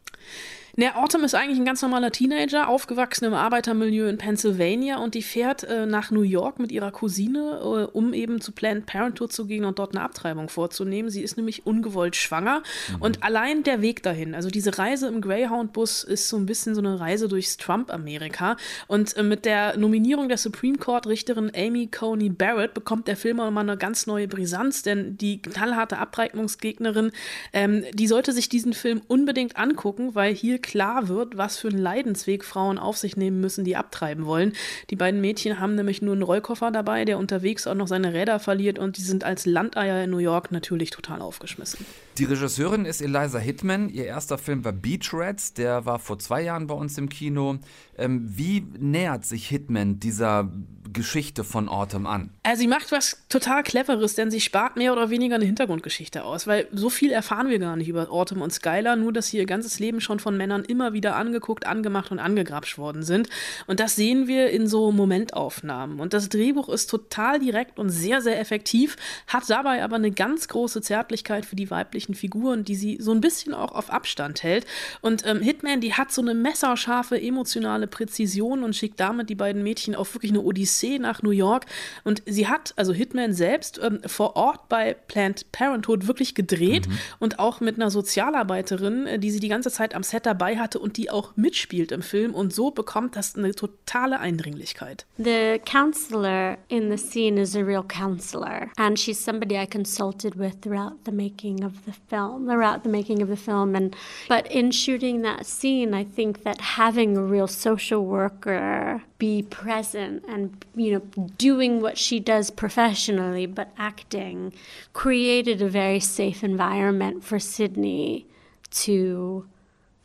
Der 0.78 0.98
Autumn 0.98 1.24
ist 1.24 1.34
eigentlich 1.34 1.58
ein 1.58 1.64
ganz 1.64 1.80
normaler 1.80 2.12
Teenager, 2.12 2.68
aufgewachsen 2.68 3.24
im 3.24 3.32
Arbeitermilieu 3.32 4.08
in 4.08 4.18
Pennsylvania 4.18 4.98
und 4.98 5.14
die 5.14 5.22
fährt 5.22 5.64
äh, 5.64 5.86
nach 5.86 6.10
New 6.10 6.20
York 6.20 6.58
mit 6.58 6.70
ihrer 6.70 6.90
Cousine, 6.90 7.60
äh, 7.62 7.96
um 7.96 8.12
eben 8.12 8.42
zu 8.42 8.52
Planned 8.52 8.84
Parenthood 8.84 9.32
zu 9.32 9.46
gehen 9.46 9.64
und 9.64 9.78
dort 9.78 9.96
eine 9.96 10.04
Abtreibung 10.04 10.50
vorzunehmen. 10.50 11.08
Sie 11.08 11.22
ist 11.22 11.38
nämlich 11.38 11.64
ungewollt 11.64 12.14
schwanger 12.14 12.62
mhm. 12.90 12.96
und 13.00 13.22
allein 13.22 13.62
der 13.62 13.80
Weg 13.80 14.02
dahin, 14.02 14.34
also 14.34 14.50
diese 14.50 14.76
Reise 14.76 15.08
im 15.08 15.22
Greyhound-Bus 15.22 16.04
ist 16.04 16.28
so 16.28 16.36
ein 16.36 16.44
bisschen 16.44 16.74
so 16.74 16.82
eine 16.82 17.00
Reise 17.00 17.28
durchs 17.28 17.56
Trump-Amerika 17.56 18.58
und 18.86 19.16
äh, 19.16 19.22
mit 19.22 19.46
der 19.46 19.78
Nominierung 19.78 20.28
der 20.28 20.36
Supreme 20.36 20.76
Court-Richterin 20.76 21.52
Amy 21.56 21.86
Coney 21.86 22.28
Barrett 22.28 22.74
bekommt 22.74 23.08
der 23.08 23.16
Film 23.16 23.40
auch 23.40 23.50
mal 23.50 23.62
eine 23.62 23.78
ganz 23.78 24.06
neue 24.06 24.28
Brisanz, 24.28 24.82
denn 24.82 25.16
die 25.16 25.40
knallharte 25.40 25.96
Abtreibungsgegnerin, 25.96 27.12
ähm, 27.54 27.84
die 27.94 28.06
sollte 28.06 28.32
sich 28.32 28.50
diesen 28.50 28.74
Film 28.74 29.00
unbedingt 29.08 29.56
angucken, 29.56 30.14
weil 30.14 30.34
hier 30.34 30.58
klar 30.66 31.08
wird, 31.08 31.36
was 31.36 31.58
für 31.58 31.68
einen 31.68 31.78
Leidensweg 31.78 32.44
Frauen 32.44 32.78
auf 32.78 32.96
sich 32.96 33.16
nehmen 33.16 33.40
müssen, 33.40 33.64
die 33.64 33.76
abtreiben 33.76 34.26
wollen. 34.26 34.52
Die 34.90 34.96
beiden 34.96 35.20
Mädchen 35.20 35.60
haben 35.60 35.76
nämlich 35.76 36.02
nur 36.02 36.12
einen 36.12 36.22
Rollkoffer 36.22 36.70
dabei, 36.70 37.04
der 37.04 37.18
unterwegs 37.18 37.66
auch 37.66 37.74
noch 37.74 37.86
seine 37.86 38.12
Räder 38.12 38.40
verliert 38.40 38.78
und 38.78 38.96
die 38.96 39.02
sind 39.02 39.24
als 39.24 39.46
Landeier 39.46 40.02
in 40.04 40.10
New 40.10 40.18
York 40.18 40.50
natürlich 40.50 40.90
total 40.90 41.22
aufgeschmissen. 41.22 41.86
Die 42.18 42.24
Regisseurin 42.24 42.84
ist 42.84 43.00
Eliza 43.00 43.38
Hitman. 43.38 43.88
Ihr 43.88 44.06
erster 44.06 44.38
Film 44.38 44.64
war 44.64 44.72
Beach 44.72 45.10
Rats, 45.12 45.54
der 45.54 45.86
war 45.86 45.98
vor 45.98 46.18
zwei 46.18 46.42
Jahren 46.42 46.66
bei 46.66 46.74
uns 46.74 46.98
im 46.98 47.08
Kino. 47.08 47.58
Ähm, 47.98 48.24
wie 48.26 48.64
nähert 48.78 49.24
sich 49.24 49.48
Hitman 49.48 50.00
dieser 50.00 50.50
Geschichte 50.92 51.44
von 51.44 51.68
Autumn 51.68 52.06
an? 52.06 52.30
Also 52.42 52.60
sie 52.60 52.68
macht 52.68 52.90
was 52.90 53.22
total 53.28 53.62
Cleveres, 53.62 54.14
denn 54.14 54.30
sie 54.30 54.40
spart 54.40 54.76
mehr 54.76 54.92
oder 54.92 55.10
weniger 55.10 55.34
eine 55.36 55.44
Hintergrundgeschichte 55.44 56.24
aus, 56.24 56.46
weil 56.46 56.68
so 56.72 56.90
viel 56.90 57.12
erfahren 57.12 57.48
wir 57.48 57.58
gar 57.58 57.76
nicht 57.76 57.88
über 57.88 58.10
Autumn 58.10 58.42
und 58.42 58.52
Skylar, 58.52 58.96
nur 58.96 59.12
dass 59.12 59.28
sie 59.28 59.36
ihr 59.36 59.46
ganzes 59.46 59.78
Leben 59.78 60.00
schon 60.00 60.18
von 60.18 60.36
Männern 60.36 60.55
immer 60.64 60.92
wieder 60.92 61.16
angeguckt, 61.16 61.66
angemacht 61.66 62.10
und 62.10 62.18
angegrapscht 62.18 62.78
worden 62.78 63.02
sind. 63.02 63.28
Und 63.66 63.80
das 63.80 63.96
sehen 63.96 64.26
wir 64.26 64.50
in 64.50 64.66
so 64.66 64.92
Momentaufnahmen. 64.92 66.00
Und 66.00 66.12
das 66.12 66.28
Drehbuch 66.28 66.68
ist 66.68 66.88
total 66.88 67.38
direkt 67.38 67.78
und 67.78 67.90
sehr, 67.90 68.20
sehr 68.20 68.40
effektiv, 68.40 68.96
hat 69.26 69.48
dabei 69.48 69.82
aber 69.82 69.96
eine 69.96 70.10
ganz 70.10 70.48
große 70.48 70.80
Zärtlichkeit 70.80 71.46
für 71.46 71.56
die 71.56 71.70
weiblichen 71.70 72.14
Figuren, 72.14 72.64
die 72.64 72.74
sie 72.74 72.98
so 73.00 73.12
ein 73.12 73.20
bisschen 73.20 73.54
auch 73.54 73.72
auf 73.72 73.90
Abstand 73.90 74.42
hält. 74.42 74.66
Und 75.00 75.26
ähm, 75.26 75.40
Hitman, 75.40 75.80
die 75.80 75.94
hat 75.94 76.12
so 76.12 76.22
eine 76.22 76.34
messerscharfe 76.34 77.20
emotionale 77.20 77.86
Präzision 77.86 78.62
und 78.62 78.76
schickt 78.76 79.00
damit 79.00 79.30
die 79.30 79.34
beiden 79.34 79.62
Mädchen 79.62 79.94
auf 79.94 80.14
wirklich 80.14 80.32
eine 80.32 80.42
Odyssee 80.42 80.98
nach 80.98 81.22
New 81.22 81.30
York. 81.30 81.66
Und 82.04 82.22
sie 82.26 82.48
hat, 82.48 82.72
also 82.76 82.92
Hitman 82.92 83.32
selbst, 83.32 83.80
ähm, 83.82 84.00
vor 84.06 84.36
Ort 84.36 84.68
bei 84.68 84.94
Planned 84.94 85.50
Parenthood 85.52 86.06
wirklich 86.06 86.34
gedreht 86.34 86.88
mhm. 86.88 86.98
und 87.18 87.38
auch 87.38 87.60
mit 87.60 87.76
einer 87.76 87.90
Sozialarbeiterin, 87.90 89.06
äh, 89.06 89.18
die 89.18 89.30
sie 89.30 89.40
die 89.40 89.48
ganze 89.48 89.70
Zeit 89.70 89.94
am 89.94 90.02
Set 90.02 90.26
dabei 90.26 90.45
hatte 90.54 90.78
und 90.78 90.96
die 90.96 91.10
auch 91.10 91.36
mitspielt 91.36 91.92
im 91.92 92.02
Film. 92.02 92.34
Und 92.34 92.52
so 92.52 92.70
bekommt 92.70 93.16
das 93.16 93.34
eine 93.34 93.54
totale 93.54 94.20
Eindringlichkeit. 94.20 95.06
The 95.18 95.60
counselor 95.64 96.58
in 96.68 96.90
the 96.90 96.98
scene 96.98 97.40
is 97.40 97.56
a 97.56 97.62
real 97.62 97.82
counselor. 97.82 98.70
And 98.76 98.98
she's 98.98 99.18
somebody 99.18 99.56
I 99.56 99.66
consulted 99.66 100.38
with 100.38 100.60
throughout 100.62 101.04
the 101.04 101.12
making 101.12 101.64
of 101.64 101.72
the 101.86 101.92
film, 102.08 102.46
throughout 102.46 102.82
the 102.84 102.90
making 102.90 103.22
of 103.22 103.28
the 103.28 103.36
film. 103.36 103.74
And 103.74 103.96
but 104.28 104.46
in 104.50 104.70
shooting 104.70 105.22
that 105.22 105.46
scene, 105.46 105.94
I 105.94 106.04
think 106.04 106.44
that 106.44 106.60
having 106.60 107.16
a 107.16 107.22
real 107.22 107.48
social 107.48 108.04
worker 108.04 109.02
be 109.18 109.42
present 109.42 110.24
and 110.28 110.64
you 110.74 110.92
know 110.92 111.00
doing 111.38 111.80
what 111.80 111.96
she 111.96 112.20
does 112.20 112.50
professionally 112.50 113.46
but 113.46 113.70
acting 113.78 114.52
created 114.92 115.62
a 115.62 115.68
very 115.68 116.00
safe 116.00 116.44
environment 116.44 117.24
for 117.24 117.38
Sydney 117.38 118.26
to 118.70 119.46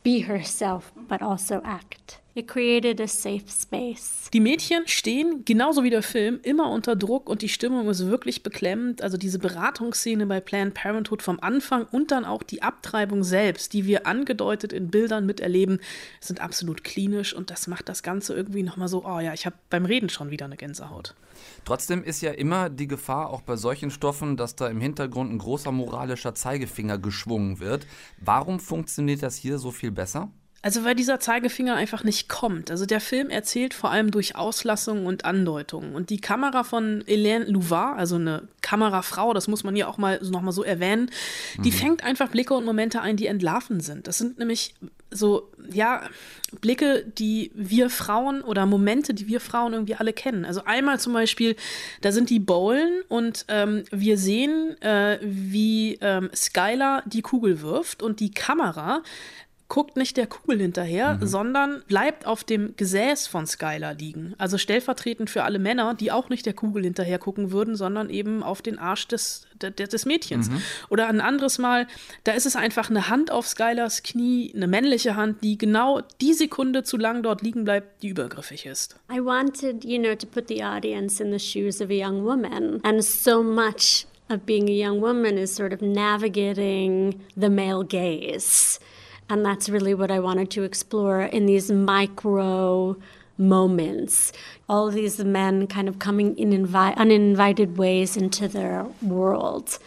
be 0.02 0.20
herself 0.20 0.92
but 0.96 1.22
also 1.22 1.60
act. 1.64 2.21
It 2.34 2.48
created 2.48 2.98
a 2.98 3.06
safe 3.06 3.44
space. 3.46 4.30
Die 4.32 4.40
Mädchen 4.40 4.84
stehen, 4.86 5.44
genauso 5.44 5.84
wie 5.84 5.90
der 5.90 6.02
Film, 6.02 6.40
immer 6.42 6.70
unter 6.70 6.96
Druck 6.96 7.28
und 7.28 7.42
die 7.42 7.50
Stimmung 7.50 7.90
ist 7.90 8.06
wirklich 8.06 8.42
beklemmend. 8.42 9.02
Also 9.02 9.18
diese 9.18 9.38
Beratungsszene 9.38 10.24
bei 10.24 10.40
Planned 10.40 10.72
Parenthood 10.72 11.20
vom 11.20 11.38
Anfang 11.40 11.84
und 11.84 12.10
dann 12.10 12.24
auch 12.24 12.42
die 12.42 12.62
Abtreibung 12.62 13.22
selbst, 13.22 13.74
die 13.74 13.84
wir 13.84 14.06
angedeutet 14.06 14.72
in 14.72 14.90
Bildern 14.90 15.26
miterleben, 15.26 15.78
sind 16.20 16.40
absolut 16.40 16.84
klinisch 16.84 17.34
und 17.34 17.50
das 17.50 17.66
macht 17.66 17.90
das 17.90 18.02
Ganze 18.02 18.32
irgendwie 18.32 18.62
nochmal 18.62 18.88
so, 18.88 19.04
oh 19.04 19.20
ja, 19.20 19.34
ich 19.34 19.44
habe 19.44 19.56
beim 19.68 19.84
Reden 19.84 20.08
schon 20.08 20.30
wieder 20.30 20.46
eine 20.46 20.56
Gänsehaut. 20.56 21.14
Trotzdem 21.66 22.02
ist 22.02 22.22
ja 22.22 22.30
immer 22.30 22.70
die 22.70 22.88
Gefahr 22.88 23.28
auch 23.28 23.42
bei 23.42 23.56
solchen 23.56 23.90
Stoffen, 23.90 24.38
dass 24.38 24.56
da 24.56 24.68
im 24.68 24.80
Hintergrund 24.80 25.30
ein 25.30 25.38
großer 25.38 25.70
moralischer 25.70 26.34
Zeigefinger 26.34 26.96
geschwungen 26.96 27.60
wird. 27.60 27.86
Warum 28.18 28.58
funktioniert 28.58 29.22
das 29.22 29.36
hier 29.36 29.58
so 29.58 29.70
viel 29.70 29.90
besser? 29.90 30.30
Also 30.62 30.84
weil 30.84 30.94
dieser 30.94 31.18
Zeigefinger 31.18 31.74
einfach 31.74 32.04
nicht 32.04 32.28
kommt. 32.28 32.70
Also 32.70 32.86
der 32.86 33.00
Film 33.00 33.30
erzählt 33.30 33.74
vor 33.74 33.90
allem 33.90 34.12
durch 34.12 34.36
Auslassungen 34.36 35.06
und 35.06 35.24
Andeutungen. 35.24 35.94
Und 35.94 36.10
die 36.10 36.20
Kamera 36.20 36.62
von 36.62 37.02
Hélène 37.02 37.44
Louvar, 37.50 37.96
also 37.96 38.14
eine 38.14 38.48
Kamerafrau, 38.60 39.34
das 39.34 39.48
muss 39.48 39.64
man 39.64 39.74
hier 39.74 39.88
auch 39.88 39.98
mal 39.98 40.20
noch 40.22 40.40
mal 40.40 40.52
so 40.52 40.62
erwähnen, 40.62 41.10
mhm. 41.58 41.62
die 41.64 41.72
fängt 41.72 42.04
einfach 42.04 42.28
Blicke 42.28 42.54
und 42.54 42.64
Momente 42.64 43.00
ein, 43.00 43.16
die 43.16 43.26
entlarven 43.26 43.80
sind. 43.80 44.06
Das 44.06 44.18
sind 44.18 44.38
nämlich 44.38 44.74
so, 45.10 45.50
ja, 45.70 46.02
Blicke, 46.60 47.04
die 47.18 47.50
wir 47.54 47.88
Frauen 47.88 48.42
oder 48.42 48.66
Momente, 48.66 49.14
die 49.14 49.26
wir 49.26 49.40
Frauen 49.40 49.72
irgendwie 49.72 49.94
alle 49.94 50.12
kennen. 50.12 50.44
Also 50.44 50.64
einmal 50.64 51.00
zum 51.00 51.12
Beispiel, 51.12 51.56
da 52.02 52.12
sind 52.12 52.30
die 52.30 52.40
Bowlen 52.40 53.02
und 53.08 53.46
ähm, 53.48 53.84
wir 53.90 54.18
sehen, 54.18 54.80
äh, 54.82 55.18
wie 55.22 55.98
ähm, 56.00 56.30
Skylar 56.34 57.02
die 57.06 57.22
Kugel 57.22 57.62
wirft 57.62 58.02
und 58.02 58.20
die 58.20 58.32
Kamera 58.32 59.02
guckt 59.72 59.96
nicht 59.96 60.18
der 60.18 60.26
Kugel 60.26 60.60
hinterher, 60.60 61.14
mhm. 61.14 61.26
sondern 61.26 61.82
bleibt 61.88 62.26
auf 62.26 62.44
dem 62.44 62.74
Gesäß 62.76 63.26
von 63.26 63.46
Skylar 63.46 63.94
liegen. 63.94 64.34
Also 64.36 64.58
stellvertretend 64.58 65.30
für 65.30 65.44
alle 65.44 65.58
Männer, 65.58 65.94
die 65.94 66.12
auch 66.12 66.28
nicht 66.28 66.44
der 66.44 66.52
Kugel 66.52 66.84
hinterher 66.84 67.18
gucken 67.18 67.52
würden, 67.52 67.74
sondern 67.74 68.10
eben 68.10 68.42
auf 68.42 68.60
den 68.60 68.78
Arsch 68.78 69.08
des, 69.08 69.46
des, 69.62 69.88
des 69.88 70.04
Mädchens. 70.04 70.50
Mhm. 70.50 70.60
Oder 70.90 71.08
ein 71.08 71.22
anderes 71.22 71.56
Mal, 71.56 71.86
da 72.24 72.32
ist 72.32 72.44
es 72.44 72.54
einfach 72.54 72.90
eine 72.90 73.08
Hand 73.08 73.30
auf 73.30 73.48
Skylars 73.48 74.02
Knie, 74.02 74.52
eine 74.54 74.66
männliche 74.66 75.16
Hand, 75.16 75.42
die 75.42 75.56
genau 75.56 76.02
die 76.20 76.34
Sekunde 76.34 76.82
zu 76.82 76.98
lang 76.98 77.22
dort 77.22 77.40
liegen 77.40 77.64
bleibt, 77.64 78.02
die 78.02 78.08
übergriffig 78.08 78.66
ist. 78.66 78.96
I 79.10 79.24
wanted, 79.24 79.86
you 79.86 79.98
know, 79.98 80.14
to 80.14 80.26
put 80.26 80.48
the 80.48 80.62
audience 80.62 81.18
in 81.18 81.32
the 81.32 81.38
shoes 81.38 81.80
of 81.80 81.88
a 81.88 81.94
young 81.94 82.22
woman. 82.26 82.78
And 82.82 83.02
so 83.02 83.42
much 83.42 84.04
of 84.28 84.44
being 84.44 84.68
a 84.68 84.72
young 84.72 85.00
woman 85.00 85.38
is 85.38 85.56
sort 85.56 85.72
of 85.72 85.80
navigating 85.80 87.22
the 87.36 87.48
male 87.48 87.84
gaze. 87.84 88.78
And 89.32 89.46
that's 89.46 89.70
really 89.70 89.94
what 89.94 90.10
I 90.10 90.18
wanted 90.18 90.50
to 90.50 90.62
explore 90.62 91.22
in 91.22 91.46
these 91.46 91.72
micro 91.72 92.96
moments. 93.38 94.30
All 94.68 94.90
these 94.90 95.24
men 95.24 95.66
kind 95.68 95.88
of 95.88 95.98
coming 95.98 96.36
in 96.36 96.50
invi- 96.50 96.94
uninvited 96.98 97.78
ways 97.78 98.14
into 98.14 98.46
their 98.46 98.84
world. 99.00 99.78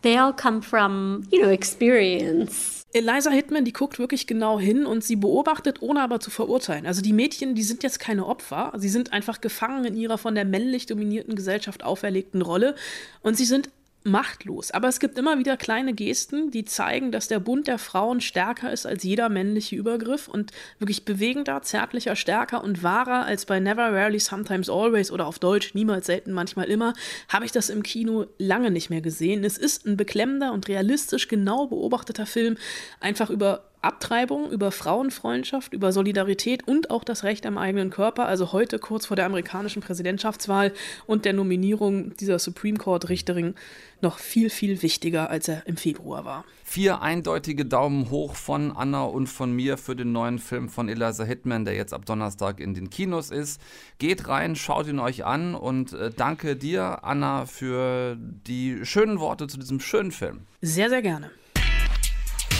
They 0.00 0.16
all 0.16 0.32
come 0.32 0.62
from, 0.62 1.28
you 1.30 1.42
know, 1.42 1.50
experience. 1.50 2.86
Eliza 2.94 3.28
Hitman, 3.28 3.66
die 3.66 3.74
guckt 3.74 3.98
wirklich 3.98 4.26
genau 4.26 4.58
hin 4.58 4.86
und 4.86 5.04
sie 5.04 5.16
beobachtet, 5.16 5.82
ohne 5.82 6.00
aber 6.00 6.18
zu 6.18 6.30
verurteilen. 6.30 6.86
Also 6.86 7.02
die 7.02 7.12
Mädchen, 7.12 7.54
die 7.54 7.64
sind 7.64 7.82
jetzt 7.82 8.00
keine 8.00 8.24
Opfer, 8.24 8.72
sie 8.78 8.88
sind 8.88 9.12
einfach 9.12 9.42
gefangen 9.42 9.84
in 9.84 9.94
ihrer 9.94 10.16
von 10.16 10.34
der 10.34 10.46
männlich 10.46 10.86
dominierten 10.86 11.36
Gesellschaft 11.36 11.84
auferlegten 11.84 12.40
Rolle 12.40 12.74
und 13.20 13.36
sie 13.36 13.44
sind 13.44 13.68
machtlos. 14.06 14.70
Aber 14.70 14.88
es 14.88 15.00
gibt 15.00 15.18
immer 15.18 15.38
wieder 15.38 15.56
kleine 15.56 15.92
Gesten, 15.92 16.50
die 16.50 16.64
zeigen, 16.64 17.12
dass 17.12 17.28
der 17.28 17.40
Bund 17.40 17.66
der 17.66 17.78
Frauen 17.78 18.20
stärker 18.20 18.72
ist 18.72 18.86
als 18.86 19.02
jeder 19.02 19.28
männliche 19.28 19.76
Übergriff 19.76 20.28
und 20.28 20.52
wirklich 20.78 21.04
bewegender, 21.04 21.60
zärtlicher, 21.62 22.16
stärker 22.16 22.64
und 22.64 22.82
wahrer 22.82 23.26
als 23.26 23.44
bei 23.44 23.60
Never, 23.60 23.92
Rarely, 23.92 24.20
Sometimes, 24.20 24.70
Always 24.70 25.10
oder 25.10 25.26
auf 25.26 25.38
Deutsch 25.38 25.74
niemals, 25.74 26.06
selten, 26.06 26.32
manchmal 26.32 26.66
immer, 26.66 26.94
habe 27.28 27.44
ich 27.44 27.52
das 27.52 27.68
im 27.68 27.82
Kino 27.82 28.26
lange 28.38 28.70
nicht 28.70 28.90
mehr 28.90 29.00
gesehen. 29.00 29.44
Es 29.44 29.58
ist 29.58 29.86
ein 29.86 29.96
beklemmender 29.96 30.52
und 30.52 30.68
realistisch 30.68 31.28
genau 31.28 31.66
beobachteter 31.66 32.26
Film, 32.26 32.56
einfach 33.00 33.30
über 33.30 33.64
Abtreibung, 33.86 34.50
über 34.50 34.72
Frauenfreundschaft, 34.72 35.72
über 35.72 35.92
Solidarität 35.92 36.66
und 36.66 36.90
auch 36.90 37.04
das 37.04 37.24
Recht 37.24 37.46
am 37.46 37.56
eigenen 37.56 37.90
Körper. 37.90 38.26
Also 38.26 38.52
heute 38.52 38.78
kurz 38.78 39.06
vor 39.06 39.16
der 39.16 39.26
amerikanischen 39.26 39.80
Präsidentschaftswahl 39.80 40.72
und 41.06 41.24
der 41.24 41.32
Nominierung 41.32 42.14
dieser 42.16 42.38
Supreme 42.38 42.78
Court 42.78 43.08
Richterin 43.08 43.54
noch 44.02 44.18
viel, 44.18 44.50
viel 44.50 44.82
wichtiger, 44.82 45.30
als 45.30 45.48
er 45.48 45.66
im 45.66 45.76
Februar 45.76 46.24
war. 46.24 46.44
Vier 46.64 47.00
eindeutige 47.00 47.64
Daumen 47.64 48.10
hoch 48.10 48.34
von 48.34 48.72
Anna 48.76 49.04
und 49.04 49.28
von 49.28 49.52
mir 49.52 49.78
für 49.78 49.96
den 49.96 50.12
neuen 50.12 50.38
Film 50.38 50.68
von 50.68 50.88
Eliza 50.88 51.24
Hitman, 51.24 51.64
der 51.64 51.74
jetzt 51.74 51.94
ab 51.94 52.04
Donnerstag 52.04 52.60
in 52.60 52.74
den 52.74 52.90
Kinos 52.90 53.30
ist. 53.30 53.60
Geht 53.98 54.28
rein, 54.28 54.56
schaut 54.56 54.88
ihn 54.88 54.98
euch 54.98 55.24
an 55.24 55.54
und 55.54 55.92
äh, 55.92 56.10
danke 56.10 56.56
dir, 56.56 57.04
Anna, 57.04 57.46
für 57.46 58.16
die 58.18 58.84
schönen 58.84 59.20
Worte 59.20 59.46
zu 59.46 59.58
diesem 59.58 59.80
schönen 59.80 60.12
Film. 60.12 60.40
Sehr, 60.60 60.90
sehr 60.90 61.02
gerne. 61.02 61.30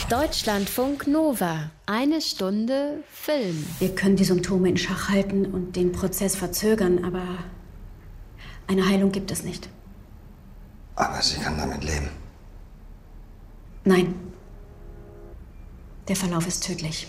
Deutschlandfunk 0.09 1.05
Nova. 1.05 1.69
Eine 1.85 2.21
Stunde 2.21 3.03
Film. 3.11 3.67
Wir 3.79 3.93
können 3.93 4.15
die 4.15 4.23
Symptome 4.23 4.69
in 4.69 4.77
Schach 4.77 5.09
halten 5.09 5.45
und 5.45 5.75
den 5.75 5.91
Prozess 5.91 6.33
verzögern, 6.33 7.03
aber 7.03 7.25
eine 8.67 8.87
Heilung 8.87 9.11
gibt 9.11 9.31
es 9.31 9.43
nicht. 9.43 9.67
Aber 10.95 11.21
sie 11.21 11.41
kann 11.41 11.57
damit 11.57 11.83
leben. 11.83 12.09
Nein. 13.83 14.15
Der 16.07 16.15
Verlauf 16.15 16.47
ist 16.47 16.63
tödlich. 16.63 17.07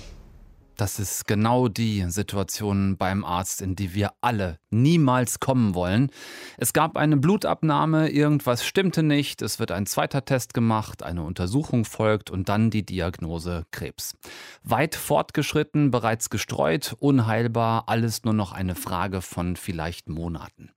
Das 0.81 0.99
ist 1.01 1.27
genau 1.27 1.69
die 1.69 2.05
Situation 2.09 2.97
beim 2.97 3.25
Arzt, 3.25 3.61
in 3.61 3.75
die 3.75 3.95
wir 3.95 4.13
alle 4.21 4.59
niemals 4.71 5.41
kommen 5.41 5.75
wollen. 5.75 6.11
Es 6.57 6.73
gab 6.73 6.97
eine 6.97 7.17
Blutabnahme, 7.17 8.11
irgendwas 8.11 8.65
stimmte 8.65 9.03
nicht, 9.03 9.43
es 9.43 9.59
wird 9.59 9.73
ein 9.73 9.87
zweiter 9.87 10.25
Test 10.25 10.55
gemacht, 10.55 11.03
eine 11.03 11.23
Untersuchung 11.25 11.85
folgt 11.85 12.31
und 12.31 12.49
dann 12.49 12.71
die 12.71 12.87
Diagnose 12.87 13.67
Krebs. 13.73 14.17
Weit 14.63 14.95
fortgeschritten, 14.95 15.91
bereits 15.91 16.31
gestreut, 16.31 16.95
unheilbar, 17.01 17.85
alles 17.89 18.23
nur 18.25 18.35
noch 18.35 18.53
eine 18.53 18.77
Frage 18.77 19.21
von 19.21 19.57
vielleicht 19.57 20.09
Monaten. 20.09 20.71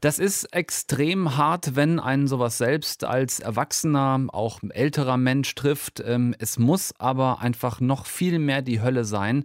Das 0.00 0.20
ist 0.20 0.44
extrem 0.54 1.36
hart, 1.36 1.74
wenn 1.74 1.98
einen 1.98 2.28
sowas 2.28 2.56
selbst 2.56 3.02
als 3.02 3.40
erwachsener, 3.40 4.26
auch 4.28 4.60
älterer 4.68 5.16
Mensch 5.16 5.54
trifft. 5.56 6.00
Ähm, 6.04 6.36
es 6.38 6.58
muss 6.58 6.94
aber 6.98 7.40
einfach 7.40 7.80
noch 7.80 8.06
viel 8.06 8.38
mehr 8.38 8.62
die 8.62 8.80
Hölle 8.80 9.04
sein, 9.04 9.44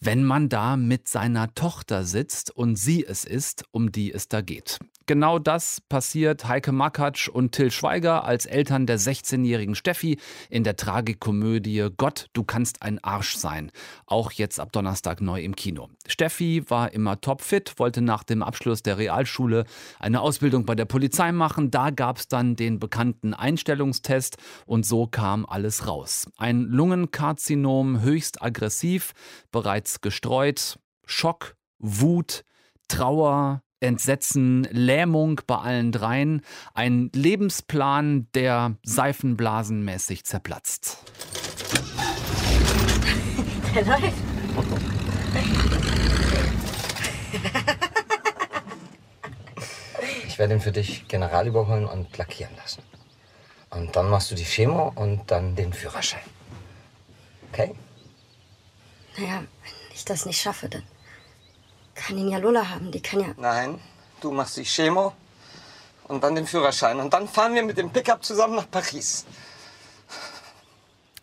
wenn 0.00 0.24
man 0.24 0.48
da 0.48 0.76
mit 0.76 1.08
seiner 1.08 1.54
Tochter 1.54 2.04
sitzt 2.04 2.50
und 2.50 2.76
sie 2.76 3.04
es 3.04 3.24
ist, 3.24 3.64
um 3.70 3.92
die 3.92 4.12
es 4.12 4.28
da 4.28 4.40
geht. 4.40 4.78
Genau 5.08 5.38
das 5.38 5.80
passiert 5.80 6.46
Heike 6.48 6.70
Makatsch 6.70 7.30
und 7.30 7.52
Till 7.52 7.70
Schweiger 7.70 8.24
als 8.24 8.44
Eltern 8.44 8.84
der 8.84 8.98
16-jährigen 8.98 9.74
Steffi 9.74 10.18
in 10.50 10.64
der 10.64 10.76
Tragikomödie 10.76 11.88
Gott, 11.96 12.26
du 12.34 12.44
kannst 12.44 12.82
ein 12.82 13.02
Arsch 13.02 13.36
sein. 13.36 13.72
Auch 14.04 14.32
jetzt 14.32 14.60
ab 14.60 14.70
Donnerstag 14.70 15.22
neu 15.22 15.40
im 15.40 15.56
Kino. 15.56 15.88
Steffi 16.06 16.62
war 16.68 16.92
immer 16.92 17.22
topfit, 17.22 17.72
wollte 17.78 18.02
nach 18.02 18.22
dem 18.22 18.42
Abschluss 18.42 18.82
der 18.82 18.98
Realschule 18.98 19.64
eine 19.98 20.20
Ausbildung 20.20 20.66
bei 20.66 20.74
der 20.74 20.84
Polizei 20.84 21.32
machen. 21.32 21.70
Da 21.70 21.88
gab 21.88 22.18
es 22.18 22.28
dann 22.28 22.54
den 22.54 22.78
bekannten 22.78 23.32
Einstellungstest 23.32 24.36
und 24.66 24.84
so 24.84 25.06
kam 25.06 25.46
alles 25.46 25.86
raus. 25.86 26.30
Ein 26.36 26.64
Lungenkarzinom, 26.64 28.02
höchst 28.02 28.42
aggressiv, 28.42 29.14
bereits 29.52 29.87
gestreut, 30.00 30.78
Schock, 31.04 31.56
Wut, 31.78 32.44
Trauer, 32.88 33.62
Entsetzen, 33.80 34.64
Lähmung 34.70 35.40
bei 35.46 35.56
allen 35.56 35.92
dreien, 35.92 36.42
ein 36.74 37.10
Lebensplan, 37.14 38.28
der 38.34 38.74
seifenblasenmäßig 38.82 40.24
zerplatzt. 40.24 40.98
Der 43.74 43.84
läuft. 43.84 44.12
Ich 50.26 50.38
werde 50.38 50.54
ihn 50.54 50.60
für 50.60 50.72
dich 50.72 51.08
general 51.08 51.46
überholen 51.46 51.84
und 51.84 52.16
lackieren 52.16 52.54
lassen. 52.56 52.82
Und 53.70 53.94
dann 53.96 54.08
machst 54.08 54.30
du 54.30 54.34
die 54.34 54.44
Chemo 54.44 54.92
und 54.94 55.30
dann 55.30 55.54
den 55.54 55.72
Führerschein. 55.72 56.22
Okay? 57.52 57.74
Naja, 59.16 59.42
wenn 59.62 59.77
das 60.10 60.26
nicht 60.26 60.40
schaffe, 60.40 60.68
dann 60.68 60.82
kann 61.94 62.16
ihn 62.18 62.28
ja 62.28 62.38
Lola 62.38 62.68
haben. 62.68 62.90
Die 62.90 63.00
kann 63.00 63.20
ja. 63.20 63.28
Nein, 63.36 63.80
du 64.20 64.30
machst 64.30 64.56
die 64.56 64.64
Chemo 64.64 65.12
und 66.04 66.22
dann 66.22 66.34
den 66.34 66.46
Führerschein. 66.46 66.98
Und 67.00 67.12
dann 67.12 67.28
fahren 67.28 67.54
wir 67.54 67.62
mit 67.62 67.78
dem 67.78 67.90
Pickup 67.90 68.24
zusammen 68.24 68.56
nach 68.56 68.70
Paris. 68.70 69.26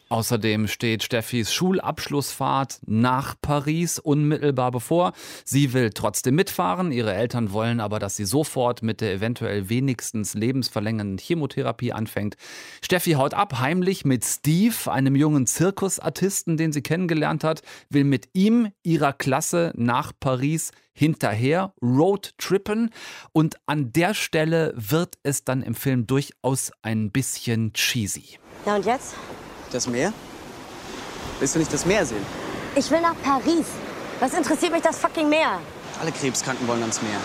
Außerdem 0.09 0.67
steht 0.67 1.01
Steffis 1.03 1.51
Schulabschlussfahrt 1.53 2.79
nach 2.85 3.35
Paris 3.41 3.97
unmittelbar 3.97 4.71
bevor. 4.71 5.13
Sie 5.43 5.73
will 5.73 5.89
trotzdem 5.89 6.35
mitfahren. 6.35 6.91
Ihre 6.91 7.13
Eltern 7.13 7.51
wollen 7.51 7.79
aber, 7.79 7.97
dass 7.97 8.15
sie 8.15 8.25
sofort 8.25 8.83
mit 8.83 9.01
der 9.01 9.13
eventuell 9.13 9.69
wenigstens 9.69 10.35
lebensverlängernden 10.35 11.17
Chemotherapie 11.17 11.91
anfängt. 11.91 12.35
Steffi 12.83 13.13
haut 13.13 13.33
ab, 13.33 13.59
heimlich 13.59 14.05
mit 14.05 14.23
Steve, 14.23 14.91
einem 14.91 15.15
jungen 15.15 15.47
Zirkusartisten, 15.47 16.57
den 16.57 16.71
sie 16.71 16.81
kennengelernt 16.81 17.43
hat, 17.43 17.61
will 17.89 18.03
mit 18.03 18.29
ihm 18.33 18.69
ihrer 18.83 19.13
Klasse 19.13 19.73
nach 19.75 20.11
Paris 20.19 20.71
hinterher 20.93 21.73
Roadtrippen. 21.81 22.91
Und 23.33 23.55
an 23.65 23.91
der 23.91 24.13
Stelle 24.13 24.73
wird 24.75 25.17
es 25.23 25.43
dann 25.43 25.63
im 25.63 25.75
Film 25.75 26.05
durchaus 26.07 26.71
ein 26.83 27.11
bisschen 27.11 27.73
cheesy. 27.73 28.37
Ja, 28.65 28.75
und 28.75 28.85
jetzt? 28.85 29.15
Das 29.75 29.87
Meer? 29.87 30.13
Willst 31.39 31.53
du 31.53 31.59
nicht 31.59 31.73
das 31.73 31.85
Meer 31.85 32.05
sehen? 32.05 32.25
Ich 32.77 32.89
will 32.91 33.01
nach 33.01 33.15
Paris. 33.21 33.65
Was 34.21 34.33
interessiert 34.33 34.71
mich 34.71 34.81
das 34.81 34.97
fucking 34.97 35.27
Meer? 35.27 35.59
Alle 35.99 36.13
Krebskranken 36.13 36.65
wollen 36.65 36.79
ans 36.79 37.01
Meer. 37.01 37.19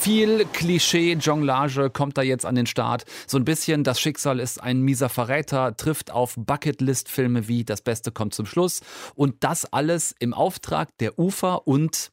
Viel 0.00 0.44
Klischee-Jonglage 0.44 1.90
kommt 1.90 2.16
da 2.16 2.22
jetzt 2.22 2.46
an 2.46 2.54
den 2.54 2.66
Start. 2.66 3.04
So 3.26 3.36
ein 3.36 3.44
bisschen 3.44 3.82
das 3.82 3.98
Schicksal 3.98 4.38
ist 4.38 4.62
ein 4.62 4.80
mieser 4.80 5.08
Verräter, 5.08 5.76
trifft 5.76 6.12
auf 6.12 6.34
Bucketlist-Filme 6.36 7.48
wie 7.48 7.64
Das 7.64 7.80
Beste 7.80 8.12
kommt 8.12 8.32
zum 8.32 8.46
Schluss. 8.46 8.80
Und 9.16 9.42
das 9.42 9.64
alles 9.72 10.14
im 10.20 10.34
Auftrag 10.34 10.96
der 10.98 11.18
UFA 11.18 11.54
und 11.54 12.12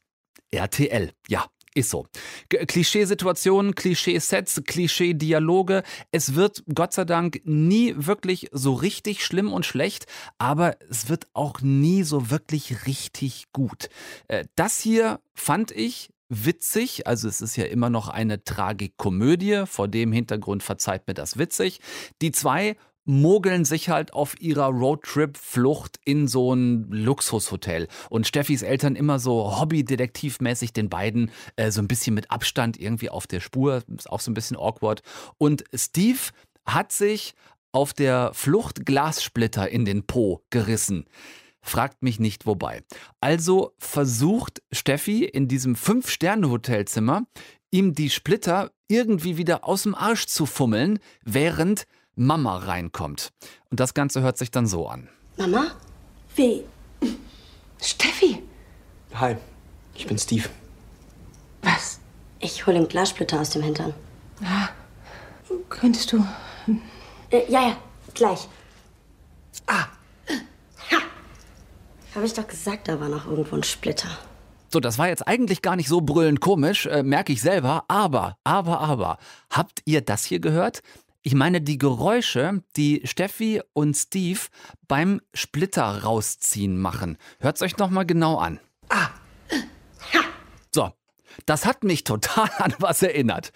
RTL. 0.50 1.12
Ja, 1.28 1.44
ist 1.74 1.90
so. 1.90 2.06
Klischeesituationen, 2.48 3.74
Klischeesets, 3.74 4.62
Klischee-Dialoge. 4.64 5.82
Es 6.10 6.34
wird 6.34 6.64
Gott 6.74 6.92
sei 6.92 7.04
Dank 7.04 7.40
nie 7.44 7.94
wirklich 7.96 8.48
so 8.52 8.74
richtig 8.74 9.24
schlimm 9.24 9.52
und 9.52 9.66
schlecht, 9.66 10.06
aber 10.38 10.76
es 10.90 11.08
wird 11.08 11.28
auch 11.32 11.60
nie 11.60 12.02
so 12.02 12.30
wirklich 12.30 12.86
richtig 12.86 13.46
gut. 13.52 13.88
Äh, 14.28 14.44
Das 14.56 14.80
hier 14.80 15.20
fand 15.34 15.70
ich 15.70 16.10
witzig, 16.28 17.06
also 17.06 17.28
es 17.28 17.40
ist 17.40 17.56
ja 17.56 17.64
immer 17.64 17.90
noch 17.90 18.08
eine 18.08 18.42
Tragikomödie, 18.42 19.64
vor 19.66 19.88
dem 19.88 20.12
Hintergrund 20.12 20.62
verzeiht 20.62 21.06
mir 21.06 21.14
das 21.14 21.36
witzig. 21.36 21.80
Die 22.22 22.32
zwei 22.32 22.76
mogeln 23.04 23.64
sich 23.64 23.88
halt 23.88 24.12
auf 24.12 24.40
ihrer 24.40 24.66
Roadtrip-Flucht 24.66 25.98
in 26.04 26.28
so 26.28 26.54
ein 26.54 26.90
Luxushotel. 26.90 27.88
Und 28.10 28.26
Steffis 28.26 28.62
Eltern 28.62 28.96
immer 28.96 29.18
so 29.18 29.60
hobbydetektivmäßig 29.60 30.72
den 30.72 30.88
beiden 30.88 31.30
äh, 31.56 31.70
so 31.70 31.80
ein 31.80 31.88
bisschen 31.88 32.14
mit 32.14 32.30
Abstand 32.30 32.78
irgendwie 32.78 33.10
auf 33.10 33.26
der 33.26 33.40
Spur. 33.40 33.82
Ist 33.96 34.10
auch 34.10 34.20
so 34.20 34.30
ein 34.30 34.34
bisschen 34.34 34.56
awkward. 34.56 35.02
Und 35.38 35.64
Steve 35.74 36.20
hat 36.64 36.92
sich 36.92 37.34
auf 37.72 37.92
der 37.92 38.32
Flucht 38.34 38.84
Glassplitter 38.86 39.68
in 39.68 39.84
den 39.84 40.06
Po 40.06 40.42
gerissen. 40.50 41.06
Fragt 41.62 42.02
mich 42.02 42.20
nicht 42.20 42.46
wobei. 42.46 42.82
Also 43.20 43.72
versucht 43.78 44.62
Steffi 44.72 45.24
in 45.24 45.48
diesem 45.48 45.76
Fünf-Sterne-Hotelzimmer, 45.76 47.24
ihm 47.70 47.94
die 47.94 48.10
Splitter 48.10 48.72
irgendwie 48.88 49.38
wieder 49.38 49.66
aus 49.66 49.84
dem 49.84 49.94
Arsch 49.94 50.26
zu 50.26 50.44
fummeln, 50.44 50.98
während 51.24 51.86
Mama 52.16 52.58
reinkommt. 52.58 53.30
Und 53.70 53.80
das 53.80 53.94
Ganze 53.94 54.20
hört 54.22 54.38
sich 54.38 54.50
dann 54.50 54.66
so 54.66 54.88
an. 54.88 55.08
Mama? 55.36 55.72
Wie? 56.36 56.64
Steffi? 57.80 58.42
Hi, 59.14 59.36
ich 59.94 60.06
bin 60.06 60.18
Steve. 60.18 60.48
Was? 61.62 62.00
Ich 62.38 62.66
hole 62.66 62.78
ihm 62.78 62.88
Glassplitter 62.88 63.40
aus 63.40 63.50
dem 63.50 63.62
Hintern. 63.62 63.94
Könntest 65.68 66.12
du. 66.12 66.24
Äh, 67.30 67.50
ja, 67.50 67.68
ja, 67.68 67.76
gleich. 68.14 68.48
Ah. 69.66 69.86
Ha. 70.90 70.98
Habe 72.14 72.26
ich 72.26 72.34
doch 72.34 72.46
gesagt, 72.46 72.88
da 72.88 73.00
war 73.00 73.08
noch 73.08 73.26
irgendwo 73.26 73.56
ein 73.56 73.62
Splitter. 73.62 74.08
So, 74.72 74.80
das 74.80 74.96
war 74.96 75.08
jetzt 75.08 75.26
eigentlich 75.28 75.60
gar 75.60 75.76
nicht 75.76 75.88
so 75.88 76.00
brüllend 76.00 76.40
komisch, 76.40 76.86
äh, 76.86 77.02
merke 77.02 77.32
ich 77.32 77.42
selber. 77.42 77.84
Aber, 77.88 78.38
aber, 78.42 78.80
aber, 78.80 79.18
habt 79.50 79.82
ihr 79.84 80.00
das 80.00 80.24
hier 80.24 80.40
gehört? 80.40 80.82
Ich 81.22 81.34
meine 81.34 81.60
die 81.60 81.78
Geräusche, 81.78 82.64
die 82.76 83.02
Steffi 83.04 83.62
und 83.72 83.96
Steve 83.96 84.40
beim 84.88 85.20
Splitter 85.32 86.02
rausziehen 86.02 86.78
machen. 86.78 87.16
Hört's 87.38 87.62
euch 87.62 87.76
noch 87.76 87.90
mal 87.90 88.04
genau 88.04 88.38
an. 88.38 88.58
So, 90.74 90.90
das 91.46 91.64
hat 91.64 91.84
mich 91.84 92.02
total 92.04 92.50
an 92.58 92.74
was 92.78 93.02
erinnert. 93.02 93.52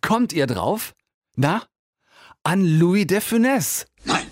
Kommt 0.00 0.32
ihr 0.32 0.46
drauf? 0.46 0.94
Na? 1.36 1.62
An 2.42 2.64
Louis 2.64 3.06
de 3.06 3.20
Funès. 3.20 3.86
Nein, 4.04 4.29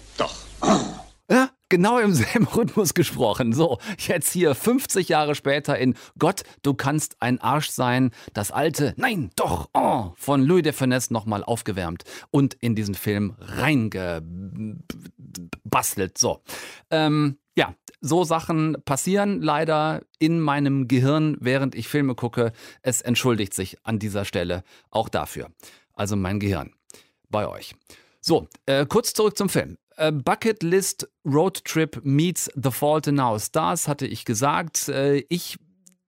genau 1.68 1.98
im 1.98 2.14
selben 2.14 2.46
Rhythmus 2.46 2.94
gesprochen. 2.94 3.52
So, 3.52 3.78
jetzt 3.98 4.32
hier 4.32 4.54
50 4.54 5.08
Jahre 5.08 5.34
später 5.34 5.76
in 5.78 5.94
Gott, 6.18 6.42
du 6.62 6.74
kannst 6.74 7.16
ein 7.20 7.40
Arsch 7.40 7.70
sein. 7.70 8.10
Das 8.32 8.50
alte 8.50 8.94
Nein, 8.96 9.30
doch, 9.36 9.68
oh, 9.74 10.12
von 10.16 10.42
Louis 10.42 10.62
de 10.62 10.72
Funès 10.72 11.12
nochmal 11.12 11.44
aufgewärmt 11.44 12.04
und 12.30 12.54
in 12.54 12.74
diesen 12.74 12.94
Film 12.94 13.36
reingebastelt. 13.40 16.18
So, 16.18 16.42
ähm, 16.90 17.38
ja, 17.56 17.74
so 18.00 18.24
Sachen 18.24 18.76
passieren 18.84 19.42
leider 19.42 20.02
in 20.18 20.40
meinem 20.40 20.86
Gehirn, 20.86 21.36
während 21.40 21.74
ich 21.74 21.88
Filme 21.88 22.14
gucke. 22.14 22.52
Es 22.82 23.02
entschuldigt 23.02 23.54
sich 23.54 23.78
an 23.84 23.98
dieser 23.98 24.24
Stelle 24.24 24.62
auch 24.90 25.08
dafür. 25.08 25.50
Also 25.94 26.14
mein 26.14 26.38
Gehirn 26.38 26.72
bei 27.28 27.48
euch. 27.48 27.74
So, 28.20 28.46
äh, 28.66 28.86
kurz 28.86 29.14
zurück 29.14 29.36
zum 29.36 29.48
Film. 29.48 29.78
Äh, 29.98 30.12
Bucket 30.12 30.62
List 30.62 31.08
Road 31.26 31.64
Trip 31.64 32.00
meets 32.04 32.50
The 32.54 32.70
Fault 32.70 33.08
in 33.08 33.18
Our 33.18 33.40
Stars, 33.40 33.88
hatte 33.88 34.06
ich 34.06 34.24
gesagt. 34.24 34.88
Äh, 34.88 35.24
ich 35.28 35.58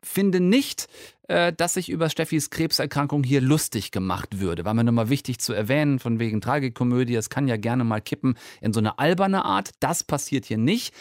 finde 0.02 0.38
nicht, 0.38 0.86
äh, 1.26 1.52
dass 1.52 1.74
sich 1.74 1.90
über 1.90 2.08
Steffis 2.08 2.50
Krebserkrankung 2.50 3.24
hier 3.24 3.40
lustig 3.40 3.90
gemacht 3.90 4.38
würde. 4.38 4.64
War 4.64 4.74
mir 4.74 4.84
nochmal 4.84 5.10
wichtig 5.10 5.40
zu 5.40 5.52
erwähnen, 5.52 5.98
von 5.98 6.20
wegen 6.20 6.40
Tragikomödie. 6.40 7.16
Es 7.16 7.30
kann 7.30 7.48
ja 7.48 7.56
gerne 7.56 7.82
mal 7.82 8.00
kippen 8.00 8.36
in 8.60 8.72
so 8.72 8.78
eine 8.78 8.98
alberne 9.00 9.44
Art. 9.44 9.70
Das 9.80 10.04
passiert 10.04 10.46
hier 10.46 10.58
nicht. 10.58 10.94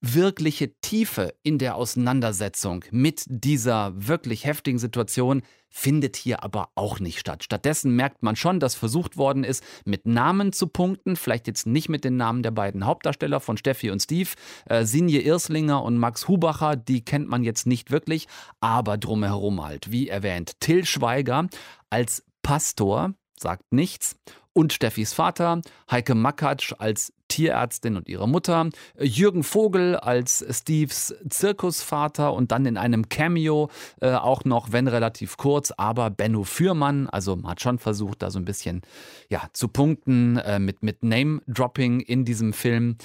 Wirkliche 0.00 0.72
Tiefe 0.80 1.34
in 1.42 1.58
der 1.58 1.76
Auseinandersetzung 1.76 2.84
mit 2.90 3.24
dieser 3.28 3.92
wirklich 3.94 4.44
heftigen 4.44 4.78
Situation 4.78 5.42
findet 5.68 6.16
hier 6.16 6.42
aber 6.42 6.70
auch 6.74 6.98
nicht 6.98 7.20
statt. 7.20 7.44
Stattdessen 7.44 7.94
merkt 7.94 8.22
man 8.22 8.34
schon, 8.34 8.60
dass 8.60 8.74
versucht 8.74 9.16
worden 9.16 9.44
ist, 9.44 9.62
mit 9.84 10.06
Namen 10.06 10.52
zu 10.52 10.66
punkten, 10.66 11.16
vielleicht 11.16 11.46
jetzt 11.46 11.66
nicht 11.66 11.88
mit 11.88 12.04
den 12.04 12.16
Namen 12.16 12.42
der 12.42 12.50
beiden 12.50 12.86
Hauptdarsteller 12.86 13.40
von 13.40 13.56
Steffi 13.56 13.90
und 13.90 14.00
Steve, 14.02 14.30
äh, 14.66 14.84
Sinje 14.84 15.20
Irslinger 15.20 15.82
und 15.82 15.96
Max 15.96 16.26
Hubacher, 16.26 16.76
die 16.76 17.04
kennt 17.04 17.28
man 17.28 17.44
jetzt 17.44 17.66
nicht 17.66 17.90
wirklich, 17.90 18.26
aber 18.60 18.98
drumherum 18.98 19.62
halt, 19.62 19.92
wie 19.92 20.08
erwähnt, 20.08 20.60
Till 20.60 20.84
Schweiger 20.84 21.46
als 21.88 22.24
Pastor, 22.42 23.14
sagt 23.40 23.72
nichts 23.72 24.16
und 24.52 24.72
Steffis 24.72 25.12
Vater, 25.12 25.60
Heike 25.90 26.14
Makatsch 26.14 26.74
als 26.78 27.12
Tierärztin 27.28 27.96
und 27.96 28.08
ihre 28.08 28.28
Mutter, 28.28 28.68
Jürgen 28.98 29.44
Vogel 29.44 29.96
als 29.96 30.44
Steves 30.50 31.14
Zirkusvater 31.28 32.34
und 32.34 32.50
dann 32.50 32.66
in 32.66 32.76
einem 32.76 33.08
Cameo 33.08 33.70
äh, 34.00 34.10
auch 34.12 34.44
noch, 34.44 34.72
wenn 34.72 34.88
relativ 34.88 35.36
kurz, 35.36 35.70
aber 35.76 36.10
Benno 36.10 36.42
Fürmann, 36.42 37.08
also 37.08 37.36
man 37.36 37.52
hat 37.52 37.60
schon 37.60 37.78
versucht, 37.78 38.22
da 38.22 38.30
so 38.30 38.38
ein 38.38 38.44
bisschen 38.44 38.82
ja, 39.28 39.42
zu 39.52 39.68
punkten 39.68 40.38
äh, 40.38 40.58
mit, 40.58 40.82
mit 40.82 41.04
Name-Dropping 41.04 42.00
in 42.00 42.24
diesem 42.24 42.52
Film. 42.52 42.96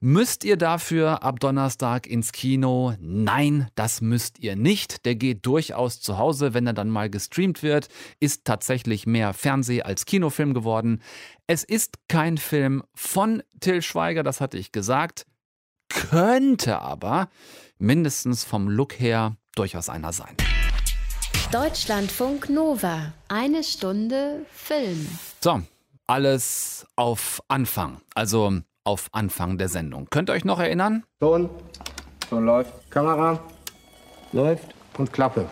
Müsst 0.00 0.44
ihr 0.44 0.56
dafür 0.56 1.24
ab 1.24 1.40
Donnerstag 1.40 2.06
ins 2.06 2.30
Kino? 2.30 2.94
Nein, 3.00 3.68
das 3.74 4.00
müsst 4.00 4.38
ihr 4.38 4.54
nicht. 4.54 5.04
Der 5.04 5.16
geht 5.16 5.44
durchaus 5.44 6.00
zu 6.00 6.18
Hause, 6.18 6.54
wenn 6.54 6.68
er 6.68 6.72
dann 6.72 6.88
mal 6.88 7.10
gestreamt 7.10 7.64
wird. 7.64 7.88
Ist 8.20 8.44
tatsächlich 8.44 9.06
mehr 9.06 9.34
Fernseh- 9.34 9.82
als 9.82 10.06
Kinofilm 10.06 10.54
geworden. 10.54 11.02
Es 11.48 11.64
ist 11.64 11.96
kein 12.06 12.38
Film 12.38 12.84
von 12.94 13.42
Till 13.58 13.82
Schweiger, 13.82 14.22
das 14.22 14.40
hatte 14.40 14.56
ich 14.56 14.70
gesagt. 14.70 15.26
Könnte 15.88 16.78
aber 16.80 17.28
mindestens 17.78 18.44
vom 18.44 18.68
Look 18.68 19.00
her 19.00 19.36
durchaus 19.56 19.88
einer 19.88 20.12
sein. 20.12 20.36
Deutschlandfunk 21.50 22.50
Nova. 22.50 23.14
Eine 23.26 23.64
Stunde 23.64 24.46
Film. 24.52 25.08
So, 25.40 25.60
alles 26.06 26.86
auf 26.94 27.42
Anfang. 27.48 28.00
Also 28.14 28.60
auf 28.88 29.10
Anfang 29.12 29.58
der 29.58 29.68
Sendung. 29.68 30.06
Könnt 30.08 30.30
ihr 30.30 30.32
euch 30.32 30.46
noch 30.46 30.58
erinnern? 30.58 31.04
Ton. 31.20 31.50
Ton 32.30 32.46
läuft. 32.46 32.90
Kamera. 32.90 33.38
Läuft. 34.32 34.74
Und 34.96 35.12
Klappe. 35.12 35.46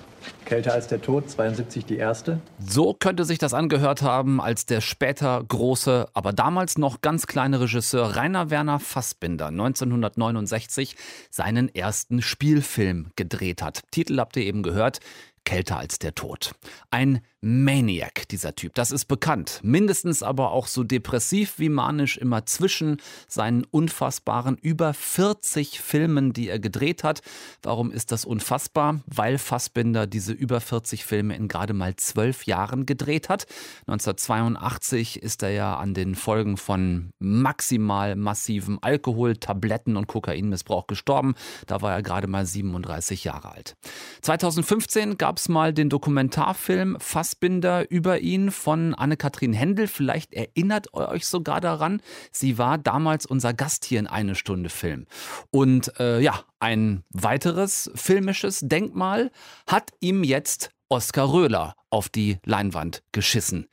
Kälter 0.46 0.72
als 0.72 0.88
der 0.88 1.02
Tod, 1.02 1.28
72 1.30 1.84
die 1.84 1.98
erste. 1.98 2.40
So 2.58 2.94
könnte 2.94 3.26
sich 3.26 3.38
das 3.38 3.52
angehört 3.52 4.00
haben, 4.00 4.40
als 4.40 4.64
der 4.64 4.80
später 4.80 5.44
große, 5.46 6.08
aber 6.14 6.32
damals 6.32 6.78
noch 6.78 7.02
ganz 7.02 7.26
kleine 7.26 7.60
Regisseur 7.60 8.16
Rainer 8.16 8.48
Werner 8.48 8.80
Fassbinder 8.80 9.48
1969 9.48 10.96
seinen 11.30 11.72
ersten 11.72 12.22
Spielfilm 12.22 13.10
gedreht 13.16 13.60
hat. 13.60 13.82
Titel 13.90 14.18
habt 14.18 14.36
ihr 14.38 14.44
eben 14.44 14.62
gehört, 14.62 15.00
Kälter 15.44 15.78
als 15.78 15.98
der 15.98 16.14
Tod. 16.14 16.54
Ein 16.90 17.20
Maniac, 17.42 18.26
dieser 18.28 18.56
Typ, 18.56 18.74
das 18.74 18.90
ist 18.90 19.04
bekannt. 19.04 19.60
Mindestens 19.62 20.22
aber 20.24 20.50
auch 20.50 20.66
so 20.66 20.82
depressiv 20.82 21.58
wie 21.58 21.68
manisch 21.68 22.16
immer 22.16 22.44
zwischen 22.44 22.96
seinen 23.28 23.64
unfassbaren 23.64 24.56
über 24.56 24.94
40 24.94 25.80
Filmen, 25.80 26.32
die 26.32 26.48
er 26.48 26.58
gedreht 26.58 27.04
hat. 27.04 27.20
Warum 27.62 27.92
ist 27.92 28.10
das 28.10 28.24
unfassbar? 28.24 29.00
Weil 29.06 29.38
Fassbinder 29.38 30.08
diese 30.08 30.32
über 30.32 30.60
40 30.60 31.04
Filme 31.04 31.36
in 31.36 31.46
gerade 31.46 31.72
mal 31.72 31.94
zwölf 31.94 32.46
Jahren 32.46 32.84
gedreht 32.84 33.28
hat. 33.28 33.46
1982 33.86 35.22
ist 35.22 35.42
er 35.44 35.50
ja 35.50 35.76
an 35.76 35.94
den 35.94 36.16
Folgen 36.16 36.56
von 36.56 37.10
maximal 37.20 38.16
massivem 38.16 38.78
Alkohol, 38.80 39.36
Tabletten 39.36 39.96
und 39.96 40.08
Kokainmissbrauch 40.08 40.88
gestorben. 40.88 41.34
Da 41.66 41.80
war 41.80 41.92
er 41.92 42.02
gerade 42.02 42.26
mal 42.26 42.44
37 42.44 43.22
Jahre 43.22 43.52
alt. 43.52 43.76
2015 44.22 45.16
gab 45.16 45.38
es 45.38 45.48
mal 45.48 45.72
den 45.72 45.90
Dokumentarfilm 45.90 46.96
Fassbinder 46.98 47.35
Fassbinder 47.36 47.90
über 47.90 48.20
ihn 48.20 48.50
von 48.50 48.94
Anne-Kathrin 48.94 49.52
Händel. 49.52 49.88
Vielleicht 49.88 50.32
erinnert 50.32 50.88
ihr 50.94 51.08
euch 51.08 51.26
sogar 51.26 51.60
daran. 51.60 52.00
Sie 52.32 52.58
war 52.58 52.78
damals 52.78 53.26
unser 53.26 53.52
Gast 53.52 53.84
hier 53.84 53.98
in 53.98 54.06
Eine 54.06 54.34
Stunde 54.34 54.70
Film. 54.70 55.06
Und 55.50 55.98
äh, 56.00 56.20
ja, 56.20 56.40
ein 56.60 57.04
weiteres 57.10 57.90
filmisches 57.94 58.60
Denkmal 58.60 59.30
hat 59.66 59.90
ihm 60.00 60.24
jetzt 60.24 60.70
Oskar 60.88 61.32
Röhler 61.32 61.74
auf 61.90 62.08
die 62.08 62.38
Leinwand 62.44 63.02
geschissen 63.12 63.68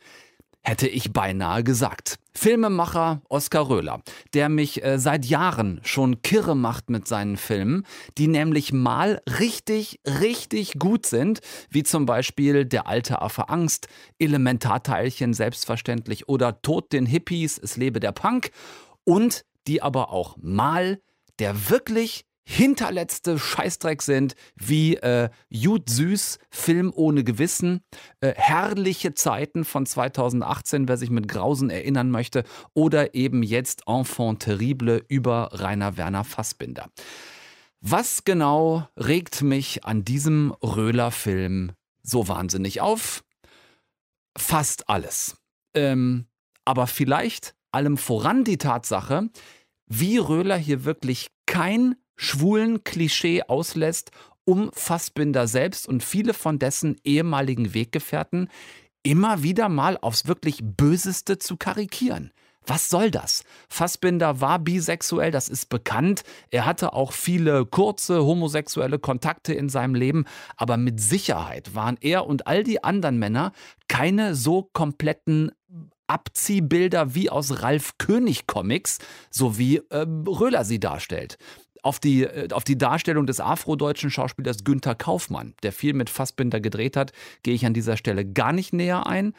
hätte 0.64 0.88
ich 0.88 1.12
beinahe 1.12 1.64
gesagt. 1.64 2.18
Filmemacher 2.34 3.22
Oskar 3.30 3.70
Röhler, 3.70 4.02
der 4.34 4.50
mich 4.50 4.84
äh, 4.84 4.98
seit 4.98 5.26
Jahren 5.26 5.80
schon 5.84 6.22
kirre 6.22 6.56
macht 6.56 6.90
mit 6.90 7.08
seinen 7.08 7.38
Filmen, 7.38 7.86
die 8.18 8.28
nämlich 8.28 8.74
mal 8.74 9.22
richtig, 9.40 10.00
richtig 10.06 10.80
gut 10.80 11.06
sind, 11.06 11.42
wie 11.70 11.84
zum 11.84 12.06
Beispiel 12.06 12.66
Der 12.66 12.88
alte 12.88 13.22
Affe 13.22 13.50
Angst, 13.50 13.88
Elementarteilchen 14.18 15.34
selbstverständlich 15.34 16.28
oder 16.28 16.62
Tod 16.62 16.92
den 16.92 17.06
Hippies, 17.06 17.60
es 17.62 17.78
lebe 17.78 18.00
der 18.00 18.14
Punk 18.14 18.52
und 19.04 19.46
die 19.68 19.82
aber 19.82 20.12
auch 20.12 20.38
mal 20.42 21.00
der 21.40 21.70
wirklich 21.70 22.26
hinterletzte 22.46 23.40
Scheißdreck 23.40 24.02
sind, 24.02 24.36
wie 24.56 24.96
äh, 24.98 25.30
Jud 25.50 25.90
Süß, 25.90 26.40
Film 26.50 26.92
ohne 26.94 27.24
Gewissen, 27.24 27.82
äh, 28.22 28.34
Herrliche 28.36 29.14
Zeiten 29.14 29.66
von 29.66 29.86
2018, 29.86 30.88
wer 30.88 30.98
sich 30.98 31.10
mit 31.10 31.28
Grausen 31.28 31.70
erinnern 31.70 32.12
möchte, 32.12 32.44
oder 32.74 33.16
eben 33.16 33.44
jetzt 33.44 33.84
Enfant 33.88 34.44
terrible 34.44 35.04
über 35.08 35.50
Rainer 35.54 35.98
Werner 35.98 36.24
Fassbinder. 36.24 36.90
Was 37.80 38.24
genau 38.24 38.88
regt 38.98 39.42
mich 39.42 39.84
an 39.86 40.06
diesem 40.06 40.52
Röhler-Film 40.64 41.74
so 42.02 42.28
wahnsinnig 42.28 42.82
auf? 42.82 43.24
Fast 44.38 44.90
alles. 44.90 45.38
Ähm, 45.74 46.28
aber 46.66 46.88
vielleicht 46.88 47.56
allem 47.72 47.98
voran 47.98 48.44
die 48.44 48.58
Tatsache, 48.58 49.30
wie 49.88 50.18
Röhler 50.18 50.58
hier 50.58 50.86
wirklich 50.86 51.28
kein 51.46 51.96
schwulen 52.16 52.84
Klischee 52.84 53.44
auslässt, 53.44 54.12
um 54.46 54.72
Fassbinder 54.74 55.48
selbst 55.48 55.88
und 55.88 56.04
viele 56.04 56.34
von 56.34 56.60
dessen 56.60 56.98
ehemaligen 57.04 57.74
Weggefährten 57.74 58.50
immer 59.04 59.44
wieder 59.44 59.70
mal 59.70 59.98
aufs 59.98 60.28
wirklich 60.28 60.60
Böseste 60.62 61.38
zu 61.38 61.58
karikieren. 61.58 62.32
Was 62.66 62.88
soll 62.88 63.12
das? 63.12 63.44
Fassbinder 63.68 64.40
war 64.40 64.58
bisexuell, 64.58 65.32
das 65.32 65.50
ist 65.50 65.68
bekannt. 65.68 66.24
Er 66.50 66.66
hatte 66.66 66.94
auch 66.94 67.12
viele 67.12 67.66
kurze 67.66 68.24
homosexuelle 68.24 69.00
Kontakte 69.00 69.54
in 69.54 69.68
seinem 69.68 69.96
Leben, 69.96 70.24
aber 70.56 70.78
mit 70.78 71.02
Sicherheit 71.02 71.76
waren 71.76 71.98
er 72.00 72.26
und 72.26 72.48
all 72.48 72.64
die 72.64 72.82
anderen 72.82 73.20
Männer 73.20 73.52
keine 73.90 74.34
so 74.34 74.70
kompletten 74.72 75.52
Abziehbilder 76.08 77.16
wie 77.16 77.30
aus 77.30 77.62
Ralf 77.64 77.98
König 77.98 78.48
Comics, 78.48 79.00
so 79.30 79.58
wie 79.58 79.78
äh, 79.90 80.06
Röhler 80.28 80.64
sie 80.64 80.80
darstellt 80.80 81.38
auf 81.84 82.00
die, 82.00 82.24
äh, 82.24 82.52
auf 82.52 82.64
die 82.64 82.78
Darstellung 82.78 83.28
des 83.28 83.40
afrodeutschen 83.40 84.10
Schauspielers 84.10 84.64
Günther 84.64 84.96
Kaufmann, 84.96 85.54
der 85.62 85.72
viel 85.72 85.94
mit 85.94 86.10
Fassbinder 86.10 86.60
gedreht 86.60 86.98
hat, 86.98 87.12
gehe 87.44 87.54
ich 87.54 87.66
an 87.66 87.76
dieser 87.76 87.98
Stelle 87.98 88.26
gar 88.26 88.54
nicht 88.54 88.74
näher 88.74 89.06
ein. 89.06 89.34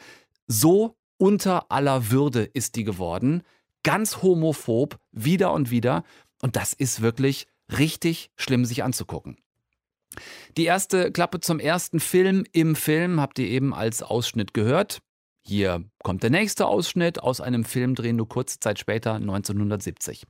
So 0.47 0.95
unter 1.17 1.71
aller 1.71 2.11
Würde 2.11 2.43
ist 2.43 2.75
die 2.75 2.83
geworden. 2.83 3.43
Ganz 3.83 4.21
homophob, 4.21 4.97
wieder 5.11 5.51
und 5.51 5.69
wieder. 5.71 6.03
Und 6.41 6.55
das 6.55 6.73
ist 6.73 7.01
wirklich 7.01 7.47
richtig 7.77 8.31
schlimm, 8.35 8.65
sich 8.65 8.83
anzugucken. 8.83 9.37
Die 10.55 10.65
erste 10.65 11.11
Klappe 11.11 11.39
zum 11.39 11.59
ersten 11.59 11.99
Film 11.99 12.45
im 12.51 12.75
Film 12.75 13.19
habt 13.19 13.39
ihr 13.39 13.47
eben 13.47 13.73
als 13.73 14.01
Ausschnitt 14.01 14.53
gehört. 14.53 15.01
Hier 15.41 15.83
kommt 16.03 16.23
der 16.23 16.29
nächste 16.29 16.67
Ausschnitt 16.67 17.21
aus 17.21 17.41
einem 17.41 17.65
Filmdreh 17.65 18.13
nur 18.13 18.27
kurze 18.27 18.59
Zeit 18.59 18.79
später, 18.79 19.15
1970. 19.15 20.25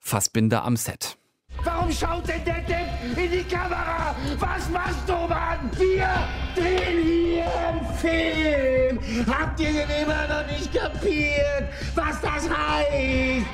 Fassbinder 0.00 0.64
am 0.64 0.76
Set. 0.76 1.16
Warum 1.62 1.92
schaut 1.92 2.26
denn 2.26 2.44
der 2.44 2.62
Depp 2.62 3.16
in 3.16 3.30
die 3.30 3.44
Kamera? 3.44 4.16
Was 4.38 4.68
machst 4.70 5.06
du, 5.06 5.12
Mann? 5.12 5.70
Wir 5.76 6.08
drehen 6.54 7.02
hier 7.04 7.46
einen 7.58 7.94
Film. 7.94 9.26
Habt 9.26 9.60
ihr 9.60 9.72
denn 9.72 10.02
immer 10.02 10.26
noch 10.26 10.46
nicht 10.46 10.72
kapiert, 10.72 11.68
was 11.94 12.20
das 12.20 12.48
heißt? 12.48 13.46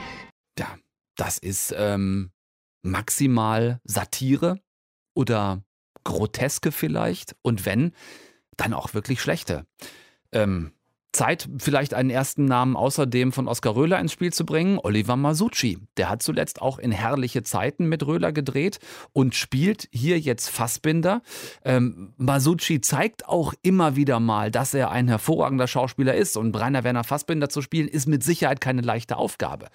Ja, 0.58 0.76
das 1.16 1.38
ist 1.38 1.74
ähm, 1.76 2.30
maximal 2.82 3.80
Satire 3.84 4.60
oder 5.14 5.62
Groteske 6.04 6.70
vielleicht. 6.70 7.34
Und 7.42 7.66
wenn, 7.66 7.92
dann 8.56 8.72
auch 8.72 8.94
wirklich 8.94 9.20
schlechte. 9.20 9.66
Ähm, 10.32 10.72
Zeit, 11.12 11.48
vielleicht 11.58 11.94
einen 11.94 12.10
ersten 12.10 12.44
Namen 12.44 12.76
außerdem 12.76 13.32
von 13.32 13.48
Oskar 13.48 13.74
Röhler 13.74 13.98
ins 13.98 14.12
Spiel 14.12 14.32
zu 14.32 14.44
bringen, 14.44 14.78
Oliver 14.82 15.16
Masucci. 15.16 15.78
Der 15.96 16.10
hat 16.10 16.22
zuletzt 16.22 16.60
auch 16.60 16.78
in 16.78 16.92
herrliche 16.92 17.42
Zeiten 17.42 17.86
mit 17.86 18.06
Röhler 18.06 18.32
gedreht 18.32 18.78
und 19.12 19.34
spielt 19.34 19.88
hier 19.92 20.18
jetzt 20.18 20.50
Fassbinder. 20.50 21.22
Ähm, 21.64 22.12
Masucci 22.18 22.80
zeigt 22.80 23.26
auch 23.28 23.54
immer 23.62 23.96
wieder 23.96 24.20
mal, 24.20 24.50
dass 24.50 24.74
er 24.74 24.90
ein 24.90 25.08
hervorragender 25.08 25.66
Schauspieler 25.66 26.14
ist 26.14 26.36
und 26.36 26.54
Rainer 26.54 26.84
Werner 26.84 27.04
Fassbinder 27.04 27.48
zu 27.48 27.62
spielen, 27.62 27.88
ist 27.88 28.06
mit 28.06 28.22
Sicherheit 28.22 28.60
keine 28.60 28.82
leichte 28.82 29.16
Aufgabe. 29.16 29.68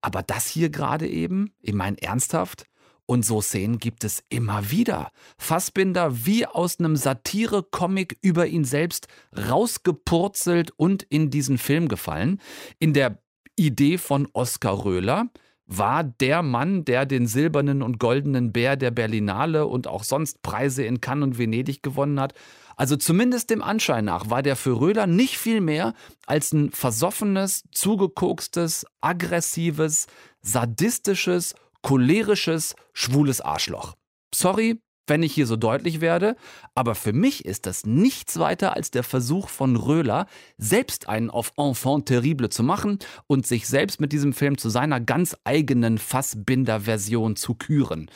Aber 0.00 0.22
das 0.22 0.46
hier 0.46 0.70
gerade 0.70 1.08
eben, 1.08 1.52
ich 1.60 1.74
meine 1.74 2.00
ernsthaft, 2.00 2.66
und 3.06 3.24
so 3.24 3.40
Szenen 3.40 3.78
gibt 3.78 4.04
es 4.04 4.22
immer 4.28 4.70
wieder. 4.70 5.10
Fassbinder 5.38 6.26
wie 6.26 6.44
aus 6.44 6.78
einem 6.78 6.96
Satire-Comic 6.96 8.18
über 8.20 8.46
ihn 8.46 8.64
selbst 8.64 9.08
rausgepurzelt 9.36 10.72
und 10.76 11.04
in 11.04 11.30
diesen 11.30 11.58
Film 11.58 11.88
gefallen. 11.88 12.40
In 12.78 12.92
der 12.92 13.22
Idee 13.56 13.96
von 13.96 14.28
Oskar 14.32 14.84
Röhler 14.84 15.30
war 15.66 16.04
der 16.04 16.42
Mann, 16.42 16.84
der 16.84 17.06
den 17.06 17.26
silbernen 17.26 17.82
und 17.82 17.98
goldenen 17.98 18.52
Bär 18.52 18.76
der 18.76 18.90
Berlinale 18.90 19.66
und 19.66 19.88
auch 19.88 20.04
sonst 20.04 20.42
Preise 20.42 20.84
in 20.84 21.00
Cannes 21.00 21.24
und 21.24 21.38
Venedig 21.38 21.82
gewonnen 21.82 22.20
hat. 22.20 22.34
Also 22.76 22.96
zumindest 22.96 23.50
dem 23.50 23.62
Anschein 23.62 24.04
nach 24.04 24.30
war 24.30 24.42
der 24.42 24.54
für 24.54 24.78
Röhler 24.78 25.06
nicht 25.06 25.38
viel 25.38 25.60
mehr 25.60 25.94
als 26.26 26.52
ein 26.52 26.70
versoffenes, 26.70 27.64
zugekokstes, 27.72 28.86
aggressives, 29.00 30.06
sadistisches 30.42 31.54
cholerisches, 31.86 32.74
schwules 32.94 33.40
Arschloch. 33.40 33.94
Sorry, 34.34 34.80
wenn 35.06 35.22
ich 35.22 35.32
hier 35.32 35.46
so 35.46 35.54
deutlich 35.54 36.00
werde, 36.00 36.34
aber 36.74 36.96
für 36.96 37.12
mich 37.12 37.44
ist 37.44 37.64
das 37.64 37.86
nichts 37.86 38.40
weiter 38.40 38.74
als 38.74 38.90
der 38.90 39.04
Versuch 39.04 39.48
von 39.48 39.76
Röhler, 39.76 40.26
selbst 40.58 41.08
einen 41.08 41.30
auf 41.30 41.52
Enfant 41.56 42.06
terrible 42.06 42.48
zu 42.48 42.64
machen 42.64 42.98
und 43.28 43.46
sich 43.46 43.68
selbst 43.68 44.00
mit 44.00 44.10
diesem 44.10 44.32
Film 44.32 44.58
zu 44.58 44.68
seiner 44.68 44.98
ganz 44.98 45.36
eigenen 45.44 45.98
Fassbinder-Version 45.98 47.36
zu 47.36 47.54
küren. 47.54 48.10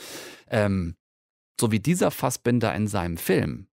Ähm, 0.49 0.97
so 1.61 1.71
wie 1.71 1.79
dieser 1.79 2.11
Fassbinder 2.11 2.75
in 2.75 2.89
seinem 2.89 3.19
Film 3.19 3.69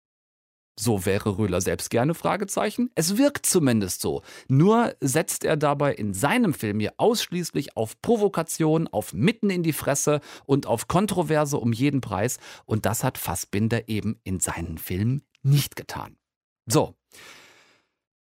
so 0.79 1.05
wäre 1.05 1.39
Röhler 1.39 1.61
selbst 1.61 1.91
gerne 1.91 2.15
Fragezeichen. 2.15 2.91
Es 2.95 3.17
wirkt 3.19 3.45
zumindest 3.47 4.01
so. 4.01 4.23
Nur 4.49 4.95
setzt 5.01 5.45
er 5.45 5.57
dabei 5.57 5.95
in 5.95 6.15
seinem 6.15 6.55
Film 6.55 6.81
hier 6.81 6.95
ausschließlich 6.97 7.77
auf 7.77 8.01
Provokation, 8.01 8.89
auf 8.89 9.13
mitten 9.13 9.51
in 9.51 9.63
die 9.63 9.73
Fresse 9.73 10.21
und 10.47 10.67
auf 10.67 10.89
Kontroverse 10.89 11.59
um 11.59 11.73
jeden 11.73 12.01
Preis. 12.01 12.39
Und 12.65 12.87
das 12.87 13.05
hat 13.05 13.19
Fassbinder 13.19 13.89
eben 13.89 14.19
in 14.25 14.41
seinen 14.41 14.79
Filmen 14.79 15.23
nicht 15.43 15.77
getan. 15.77 16.17
So. 16.67 16.95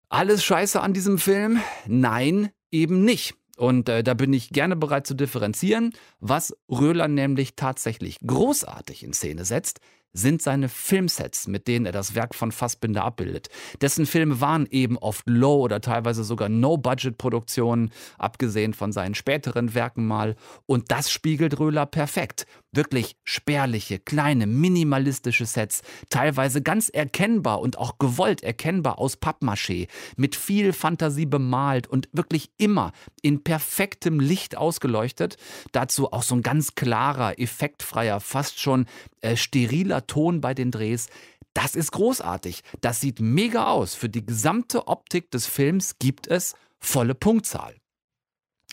Alles 0.09 0.42
scheiße 0.42 0.81
an 0.81 0.92
diesem 0.92 1.18
Film? 1.18 1.61
Nein, 1.87 2.50
eben 2.70 3.05
nicht. 3.05 3.35
Und 3.57 3.90
äh, 3.90 4.03
da 4.03 4.14
bin 4.14 4.33
ich 4.33 4.48
gerne 4.48 4.74
bereit 4.74 5.07
zu 5.07 5.14
differenzieren. 5.14 5.92
Was 6.18 6.57
Röhler 6.70 7.09
nämlich 7.09 7.57
tatsächlich 7.57 8.18
großartig 8.26 9.05
in 9.05 9.12
Szene 9.12 9.44
setzt, 9.44 9.81
sind 10.12 10.42
seine 10.42 10.68
Filmsets, 10.68 11.46
mit 11.46 11.68
denen 11.68 11.87
er 11.87 11.92
das 11.92 12.14
Werk 12.14 12.35
von 12.35 12.53
Fassbinder 12.53 13.05
abbildet. 13.05 13.49
Dessen 13.81 14.07
Filme 14.07 14.40
waren 14.40 14.66
eben 14.70 14.99
oft 14.99 15.29
Low- 15.29 15.61
oder 15.61 15.81
teilweise 15.81 16.25
sogar 16.25 16.49
No-Budget-Produktionen, 16.49 17.90
abgesehen 18.18 18.75
von 18.75 18.92
seinen 18.92 19.14
späteren 19.14 19.75
Werken 19.75 20.07
mal. 20.07 20.37
Und 20.66 20.90
das 20.90 21.11
spiegelt 21.11 21.59
Röhler 21.59 21.87
perfekt. 21.87 22.46
Wirklich 22.73 23.16
spärliche, 23.25 23.99
kleine, 23.99 24.46
minimalistische 24.46 25.46
Sets, 25.46 25.83
teilweise 26.09 26.62
ganz 26.62 26.88
erkennbar 26.88 27.61
und 27.61 27.79
auch 27.79 27.99
gewollt 27.99 28.42
erkennbar 28.42 28.99
aus 28.99 29.18
Pappmaché, 29.20 29.88
mit 30.16 30.37
viel 30.37 30.73
Fantasie 30.73 31.27
bemalt 31.27 31.88
und 31.88 32.09
wirklich 32.12 32.51
immer 32.59 32.92
in 33.23 33.42
perfektem 33.42 34.20
Licht 34.20 34.57
ausgeleuchtet. 34.57 35.37
Dazu 35.73 36.12
auch 36.12 36.23
so 36.23 36.37
ein 36.37 36.42
ganz 36.42 36.77
klarer, 36.77 37.38
effektfreier, 37.40 38.20
fast 38.20 38.61
schon 38.61 38.87
äh, 39.20 39.37
steriler 39.37 40.06
Ton 40.06 40.40
bei 40.40 40.54
den 40.54 40.70
Drehs. 40.70 41.09
Das 41.54 41.74
ist 41.74 41.92
großartig. 41.92 42.62
Das 42.80 43.00
sieht 43.00 43.20
mega 43.20 43.66
aus. 43.66 43.94
Für 43.94 44.09
die 44.09 44.24
gesamte 44.24 44.88
Optik 44.88 45.30
des 45.30 45.46
Films 45.46 45.98
gibt 45.98 46.26
es 46.28 46.54
volle 46.78 47.14
Punktzahl. 47.14 47.74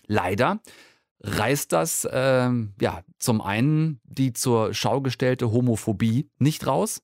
Leider 0.06 0.62
reißt 1.22 1.74
das 1.74 2.08
ähm, 2.12 2.74
ja 2.80 3.04
zum 3.18 3.42
einen 3.42 4.00
die 4.04 4.34
zur 4.34 4.74
Schau 4.74 5.02
gestellte 5.02 5.52
Homophobie 5.52 6.30
nicht 6.38 6.68
raus 6.68 7.02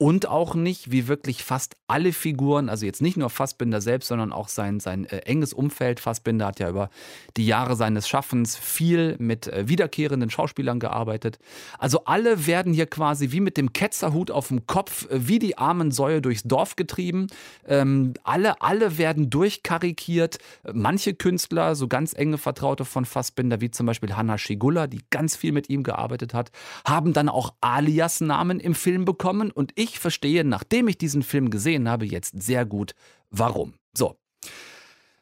und 0.00 0.26
auch 0.26 0.54
nicht, 0.54 0.90
wie 0.90 1.08
wirklich 1.08 1.44
fast 1.44 1.76
alle 1.86 2.14
Figuren, 2.14 2.70
also 2.70 2.86
jetzt 2.86 3.02
nicht 3.02 3.18
nur 3.18 3.28
Fassbinder 3.28 3.82
selbst, 3.82 4.08
sondern 4.08 4.32
auch 4.32 4.48
sein, 4.48 4.80
sein 4.80 5.04
äh, 5.04 5.18
enges 5.26 5.52
Umfeld. 5.52 6.00
Fassbinder 6.00 6.46
hat 6.46 6.58
ja 6.58 6.70
über 6.70 6.88
die 7.36 7.44
Jahre 7.44 7.76
seines 7.76 8.08
Schaffens 8.08 8.56
viel 8.56 9.16
mit 9.18 9.48
äh, 9.48 9.68
wiederkehrenden 9.68 10.30
Schauspielern 10.30 10.80
gearbeitet. 10.80 11.38
Also 11.78 12.06
alle 12.06 12.46
werden 12.46 12.72
hier 12.72 12.86
quasi 12.86 13.30
wie 13.32 13.40
mit 13.40 13.58
dem 13.58 13.74
Ketzerhut 13.74 14.30
auf 14.30 14.48
dem 14.48 14.66
Kopf, 14.66 15.06
äh, 15.10 15.28
wie 15.28 15.38
die 15.38 15.58
armen 15.58 15.90
Säue 15.90 16.22
durchs 16.22 16.44
Dorf 16.44 16.76
getrieben. 16.76 17.26
Ähm, 17.66 18.14
alle, 18.24 18.62
alle 18.62 18.96
werden 18.96 19.28
durchkarikiert. 19.28 20.38
Manche 20.72 21.12
Künstler, 21.12 21.74
so 21.74 21.88
ganz 21.88 22.14
enge 22.14 22.38
Vertraute 22.38 22.86
von 22.86 23.04
Fassbinder, 23.04 23.60
wie 23.60 23.70
zum 23.70 23.84
Beispiel 23.84 24.16
Hanna 24.16 24.38
Schigula, 24.38 24.86
die 24.86 25.02
ganz 25.10 25.36
viel 25.36 25.52
mit 25.52 25.68
ihm 25.68 25.82
gearbeitet 25.82 26.32
hat, 26.32 26.52
haben 26.86 27.12
dann 27.12 27.28
auch 27.28 27.52
Alias-Namen 27.60 28.60
im 28.60 28.74
Film 28.74 29.04
bekommen 29.04 29.50
und 29.50 29.72
ich 29.74 29.89
ich 29.90 29.98
verstehe, 29.98 30.44
nachdem 30.44 30.88
ich 30.88 30.98
diesen 30.98 31.22
Film 31.22 31.50
gesehen 31.50 31.88
habe, 31.88 32.06
jetzt 32.06 32.42
sehr 32.42 32.64
gut, 32.64 32.94
warum. 33.30 33.74
So. 33.96 34.16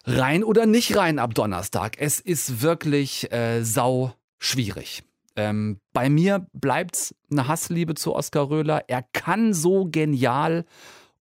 Rein 0.05 0.45
oder 0.45 0.67
nicht 0.67 0.97
rein 0.97 1.19
ab 1.19 1.35
Donnerstag. 1.35 1.97
Es 1.99 2.21
ist 2.21 2.63
wirklich 2.63 3.31
äh, 3.33 3.63
sau 3.63 4.15
schwierig. 4.39 5.03
Ähm, 5.37 5.81
bei 5.93 6.09
mir 6.09 6.47
bleibt 6.53 6.97
es 6.97 7.15
eine 7.31 7.47
Hassliebe 7.47 7.95
zu 7.95 8.15
Oskar 8.15 8.51
Röhler. 8.51 8.85
Er 8.89 9.03
kann 9.03 9.53
so 9.53 9.87
genial 9.91 10.65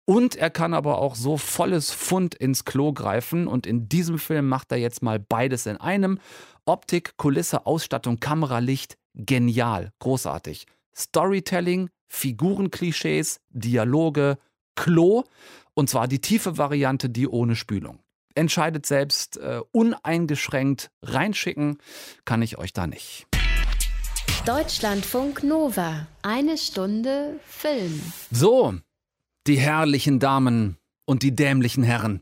und 0.06 0.36
er 0.36 0.50
kann 0.50 0.74
aber 0.74 1.00
auch 1.00 1.16
so 1.16 1.38
volles 1.38 1.92
Fund 1.92 2.34
ins 2.34 2.64
Klo 2.64 2.94
greifen. 2.94 3.46
Und 3.48 3.68
in 3.68 3.90
diesem 3.90 4.18
Film 4.18 4.48
macht 4.48 4.72
er 4.72 4.78
jetzt 4.78 5.04
mal 5.04 5.20
beides 5.20 5.66
in 5.66 5.78
einem. 5.78 6.20
Optik, 6.66 7.18
Kulisse, 7.18 7.66
Ausstattung, 7.66 8.20
Kameralicht, 8.20 8.98
genial, 9.14 9.92
großartig. 10.00 10.66
Storytelling, 10.98 11.90
Figurenklischees, 12.08 13.40
Dialoge, 13.50 14.38
Klo 14.76 15.24
und 15.74 15.90
zwar 15.90 16.08
die 16.08 16.20
tiefe 16.20 16.58
Variante, 16.58 17.10
die 17.10 17.28
ohne 17.28 17.56
Spülung. 17.56 18.00
Entscheidet 18.36 18.86
selbst, 18.86 19.38
äh, 19.38 19.62
uneingeschränkt 19.72 20.92
reinschicken 21.04 21.78
kann 22.26 22.42
ich 22.42 22.58
euch 22.58 22.74
da 22.74 22.88
nicht. 22.88 23.28
Deutschlandfunk 24.46 25.44
Nova, 25.44 26.08
eine 26.22 26.58
Stunde 26.58 27.40
Film. 27.46 28.02
So, 28.32 28.76
die 29.46 29.58
herrlichen 29.58 30.20
Damen 30.20 30.78
und 31.06 31.24
die 31.24 31.36
dämlichen 31.36 31.84
Herren. 31.84 32.22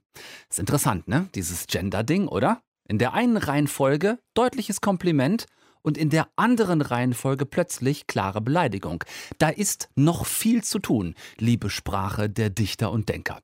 Ist 0.49 0.59
interessant, 0.59 1.07
ne? 1.07 1.29
Dieses 1.35 1.67
Gender-Ding, 1.67 2.27
oder? 2.27 2.61
In 2.87 2.97
der 2.97 3.13
einen 3.13 3.37
Reihenfolge 3.37 4.19
deutliches 4.33 4.81
Kompliment 4.81 5.45
und 5.85 5.97
in 5.99 6.09
der 6.09 6.27
anderen 6.35 6.81
Reihenfolge 6.81 7.45
plötzlich 7.45 8.07
klare 8.07 8.41
Beleidigung. 8.41 9.03
Da 9.37 9.49
ist 9.49 9.89
noch 9.95 10.25
viel 10.25 10.63
zu 10.63 10.79
tun, 10.79 11.13
liebe 11.37 11.69
Sprache 11.69 12.27
der 12.27 12.49
Dichter 12.49 12.91
und 12.91 13.07
Denker. 13.07 13.39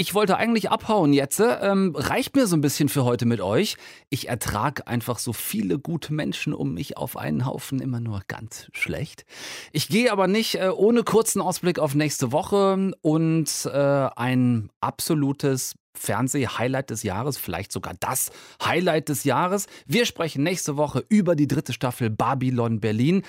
Ich 0.00 0.14
wollte 0.14 0.36
eigentlich 0.36 0.70
abhauen 0.70 1.12
jetzt. 1.12 1.42
Ähm, 1.42 1.92
reicht 1.96 2.36
mir 2.36 2.46
so 2.46 2.56
ein 2.56 2.60
bisschen 2.60 2.88
für 2.88 3.02
heute 3.02 3.26
mit 3.26 3.40
euch. 3.40 3.76
Ich 4.10 4.28
ertrage 4.28 4.86
einfach 4.86 5.18
so 5.18 5.32
viele 5.32 5.80
gute 5.80 6.14
Menschen 6.14 6.54
um 6.54 6.72
mich 6.72 6.96
auf 6.96 7.16
einen 7.16 7.44
Haufen 7.44 7.80
immer 7.80 7.98
nur 7.98 8.22
ganz 8.28 8.68
schlecht. 8.70 9.24
Ich 9.72 9.88
gehe 9.88 10.12
aber 10.12 10.28
nicht 10.28 10.54
äh, 10.54 10.68
ohne 10.68 11.02
kurzen 11.02 11.42
Ausblick 11.42 11.80
auf 11.80 11.96
nächste 11.96 12.30
Woche 12.30 12.92
und 13.02 13.50
äh, 13.66 14.08
ein 14.14 14.70
absolutes 14.80 15.74
Fernseh-Highlight 15.94 16.90
des 16.90 17.02
Jahres, 17.02 17.36
vielleicht 17.36 17.72
sogar 17.72 17.94
das 17.98 18.30
Highlight 18.62 19.08
des 19.08 19.24
Jahres. 19.24 19.66
Wir 19.84 20.06
sprechen 20.06 20.44
nächste 20.44 20.76
Woche 20.76 21.04
über 21.08 21.34
die 21.34 21.48
dritte 21.48 21.72
Staffel 21.72 22.08
Babylon 22.08 22.78
Berlin 22.78 23.24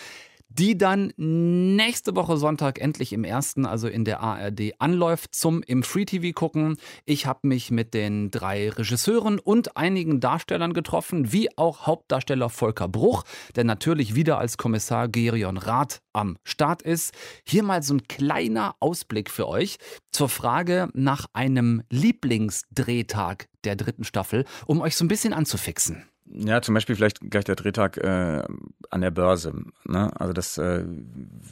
die 0.49 0.77
dann 0.77 1.13
nächste 1.15 2.15
Woche 2.15 2.37
Sonntag 2.37 2.79
endlich 2.79 3.13
im 3.13 3.23
ersten, 3.23 3.65
also 3.65 3.87
in 3.87 4.03
der 4.03 4.19
ARD, 4.21 4.73
anläuft 4.79 5.35
zum 5.35 5.61
im 5.63 5.83
Free 5.83 6.05
TV 6.05 6.33
gucken. 6.33 6.77
Ich 7.05 7.25
habe 7.25 7.47
mich 7.47 7.69
mit 7.71 7.93
den 7.93 8.31
drei 8.31 8.69
Regisseuren 8.69 9.39
und 9.39 9.77
einigen 9.77 10.19
Darstellern 10.19 10.73
getroffen, 10.73 11.31
wie 11.31 11.55
auch 11.57 11.85
Hauptdarsteller 11.85 12.49
Volker 12.49 12.87
Bruch, 12.87 13.23
der 13.55 13.63
natürlich 13.63 14.15
wieder 14.15 14.39
als 14.39 14.57
Kommissar 14.57 15.07
Gerion 15.07 15.57
Rath 15.57 16.01
am 16.13 16.37
Start 16.43 16.81
ist. 16.81 17.13
Hier 17.45 17.63
mal 17.63 17.83
so 17.83 17.93
ein 17.93 18.07
kleiner 18.07 18.75
Ausblick 18.79 19.29
für 19.29 19.47
euch 19.47 19.77
zur 20.11 20.29
Frage 20.29 20.89
nach 20.93 21.27
einem 21.33 21.83
Lieblingsdrehtag 21.89 23.47
der 23.63 23.75
dritten 23.75 24.03
Staffel, 24.03 24.45
um 24.65 24.81
euch 24.81 24.95
so 24.95 25.05
ein 25.05 25.09
bisschen 25.09 25.33
anzufixen. 25.33 26.08
Ja, 26.31 26.61
zum 26.61 26.75
Beispiel 26.75 26.95
vielleicht 26.95 27.21
gleich 27.21 27.45
der 27.45 27.55
Drehtag 27.55 27.97
äh, 27.97 28.43
an 28.91 29.01
der 29.01 29.09
Börse. 29.09 29.51
Ne? 29.85 30.11
Also 30.19 30.31
das 30.31 30.59
äh, 30.59 30.85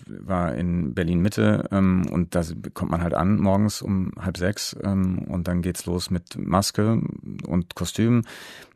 war 0.06 0.54
in 0.54 0.94
Berlin 0.94 1.20
Mitte 1.20 1.68
ähm, 1.72 2.06
und 2.12 2.36
da 2.36 2.44
kommt 2.76 2.92
man 2.92 3.02
halt 3.02 3.16
an 3.16 3.38
morgens 3.40 3.82
um 3.82 4.12
halb 4.20 4.38
sechs 4.38 4.76
ähm, 4.84 5.26
und 5.28 5.48
dann 5.48 5.64
geht's 5.64 5.88
los 5.88 6.12
mit 6.12 6.38
Maske 6.38 7.02
und 7.48 7.74
Kostüm. 7.74 8.22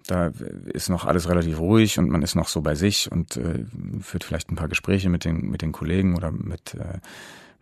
Da 0.08 0.32
ist 0.66 0.90
noch 0.90 1.06
alles 1.06 1.30
relativ 1.30 1.60
ruhig 1.60 2.00
und 2.00 2.10
man 2.10 2.24
ist 2.24 2.34
noch 2.34 2.48
so 2.48 2.62
bei 2.62 2.74
sich 2.74 3.12
und 3.12 3.38
äh, 3.38 3.66
führt 4.00 4.24
vielleicht 4.24 4.52
ein 4.52 4.56
paar 4.56 4.70
Gespräche 4.70 5.10
mit 5.10 5.24
den 5.24 5.52
mit 5.52 5.62
den 5.62 5.72
Kollegen 5.72 6.16
oder 6.16 6.32
mit 6.32 6.74
äh, 6.74 6.98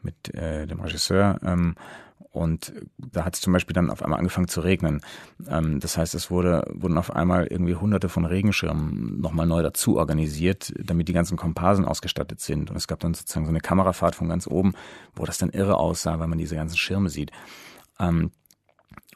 mit 0.02 0.34
äh, 0.34 0.66
dem 0.66 0.80
Regisseur. 0.80 1.40
Ähm, 1.44 1.76
Und 2.32 2.74
da 2.98 3.26
hat 3.26 3.36
es 3.36 3.42
zum 3.42 3.54
Beispiel 3.54 3.74
dann 3.74 3.90
auf 3.90 4.04
einmal 4.04 4.20
angefangen 4.20 4.48
zu 4.48 4.62
regnen. 4.62 5.02
Ähm, 5.48 5.80
das 5.80 5.98
heißt, 5.98 6.14
es 6.14 6.30
wurde, 6.30 6.64
wurden 6.74 6.98
auf 6.98 7.16
einmal 7.16 7.48
irgendwie 7.48 7.76
hunderte 7.76 8.08
von 8.08 8.26
Regenschirmen 8.26 9.20
nochmal 9.20 9.48
neu 9.48 9.64
dazu 9.64 9.98
organisiert, 9.98 10.72
damit 10.78 11.08
die 11.08 11.14
ganzen 11.14 11.38
Komparsen 11.38 11.86
ausgestattet 11.86 12.40
sind. 12.40 12.70
Und 12.70 12.76
es 12.76 12.88
gab 12.88 13.00
dann 13.00 13.16
sozusagen 13.16 13.46
so 13.46 13.52
eine 13.52 13.62
Kamerafahrt 13.62 14.16
von 14.16 14.30
ganz 14.30 14.46
oben, 14.46 14.74
wo 15.16 15.26
das 15.26 15.40
dann 15.40 15.50
irre 15.50 15.78
aussah, 15.78 16.20
weil 16.20 16.28
man 16.28 16.38
diese 16.38 16.56
ganzen 16.56 16.78
Schirme 16.78 17.10
sieht. 17.10 17.32
Ähm, 18.00 18.32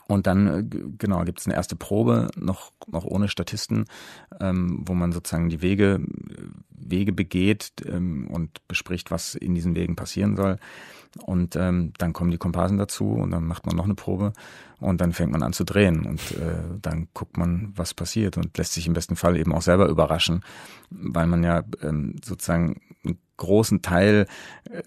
und 0.08 0.28
dann, 0.28 0.48
äh, 0.48 0.64
genau, 0.98 1.24
gibt 1.24 1.40
es 1.40 1.48
eine 1.48 1.56
erste 1.56 1.76
Probe, 1.76 2.30
noch, 2.38 2.72
noch 2.88 3.06
ohne 3.06 3.28
Statisten, 3.28 3.86
ähm, 4.40 4.82
wo 4.86 4.94
man 4.94 5.12
sozusagen 5.12 5.50
die 5.50 5.62
Wege, 5.62 6.02
Wege 6.70 7.14
begeht 7.14 7.72
ähm, 7.86 8.28
und 8.28 8.68
bespricht, 8.68 9.12
was 9.12 9.36
in 9.36 9.56
diesen 9.56 9.76
Wegen 9.76 9.96
passieren 9.96 10.36
soll. 10.36 10.58
Und 11.26 11.56
ähm, 11.56 11.94
dann 12.00 12.12
kommen 12.12 12.32
die 12.32 12.40
Komparsen 12.40 12.80
dazu 12.80 13.06
und 13.12 13.32
dann 13.32 13.46
macht 13.46 13.68
man 13.68 13.76
noch 13.76 13.84
eine 13.86 13.94
Probe 13.94 14.34
und 14.80 15.00
dann 15.00 15.14
fängt 15.14 15.32
man 15.32 15.44
an 15.44 15.54
zu 15.54 15.64
drehen 15.64 16.06
und 16.06 16.20
äh, 16.32 16.80
dann 16.82 17.08
guckt 17.14 17.38
man, 17.38 17.72
was 17.76 17.94
passiert 17.94 18.36
und 18.36 18.58
lässt 18.58 18.74
sich 18.74 18.88
im 18.88 18.94
besten 18.94 19.16
Fall 19.16 19.38
eben 19.38 19.54
auch 19.54 19.62
selber 19.62 19.88
überraschen, 19.90 20.42
weil 20.90 21.28
man 21.28 21.44
ja 21.44 21.64
ähm, 21.84 22.16
sozusagen 22.26 22.82
einen 23.06 23.20
großen 23.38 23.84
Teil 23.84 24.26
äh, 24.72 24.82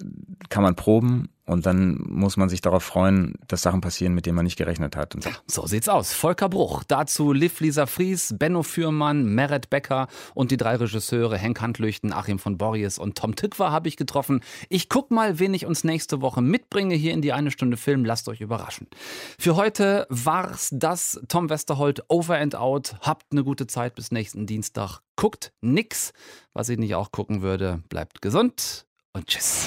kann 0.49 0.65
man 0.65 0.75
proben 0.75 1.29
und 1.47 1.65
dann 1.65 1.97
muss 2.09 2.37
man 2.37 2.49
sich 2.49 2.61
darauf 2.61 2.83
freuen, 2.83 3.35
dass 3.47 3.63
Sachen 3.63 3.81
passieren, 3.81 4.15
mit 4.15 4.27
denen 4.27 4.35
man 4.35 4.45
nicht 4.45 4.57
gerechnet 4.57 4.97
hat. 4.97 5.15
Ja, 5.25 5.31
so 5.47 5.67
sieht's 5.67 5.89
aus. 5.89 6.13
Volker 6.13 6.49
Bruch. 6.49 6.83
Dazu 6.85 7.33
Liv 7.33 7.61
Lisa 7.61 7.87
Fries, 7.87 8.35
Benno 8.37 8.65
Fürmann, 8.65 9.25
Meret 9.27 9.71
Becker 9.71 10.09
und 10.35 10.51
die 10.51 10.57
drei 10.57 10.75
Regisseure 10.77 11.39
Henk 11.39 11.61
Handlüchten, 11.61 12.13
Achim 12.13 12.39
von 12.39 12.59
Borries 12.59 12.99
und 12.99 13.17
Tom 13.17 13.37
Tückwer 13.37 13.71
habe 13.71 13.89
ich 13.89 13.97
getroffen. 13.97 14.41
Ich 14.69 14.89
guck 14.89 15.11
mal, 15.13 15.39
wen 15.39 15.55
ich 15.55 15.67
uns 15.67 15.85
nächste 15.85 16.21
Woche 16.21 16.43
mitbringe 16.43 16.97
hier 16.97 17.13
in 17.13 17.23
die 17.23 17.33
eine 17.33 17.53
Stunde 17.53 17.77
Film. 17.77 18.05
Lasst 18.05 18.29
euch 18.29 18.41
überraschen. 18.41 18.89
Für 19.39 19.55
heute 19.55 20.07
war's 20.09 20.71
das. 20.73 21.21
Tom 21.29 21.49
Westerholt, 21.49 22.03
Over 22.09 22.39
and 22.39 22.57
Out. 22.57 22.97
Habt 23.03 23.27
eine 23.31 23.45
gute 23.45 23.69
Zeit 23.69 23.95
bis 23.95 24.11
nächsten 24.11 24.47
Dienstag. 24.47 25.01
Guckt 25.15 25.53
nix, 25.61 26.13
was 26.53 26.69
ich 26.69 26.79
nicht 26.79 26.97
auch 26.97 27.13
gucken 27.13 27.41
würde. 27.41 27.83
Bleibt 27.89 28.21
gesund 28.21 28.87
und 29.13 29.29
tschüss. 29.29 29.67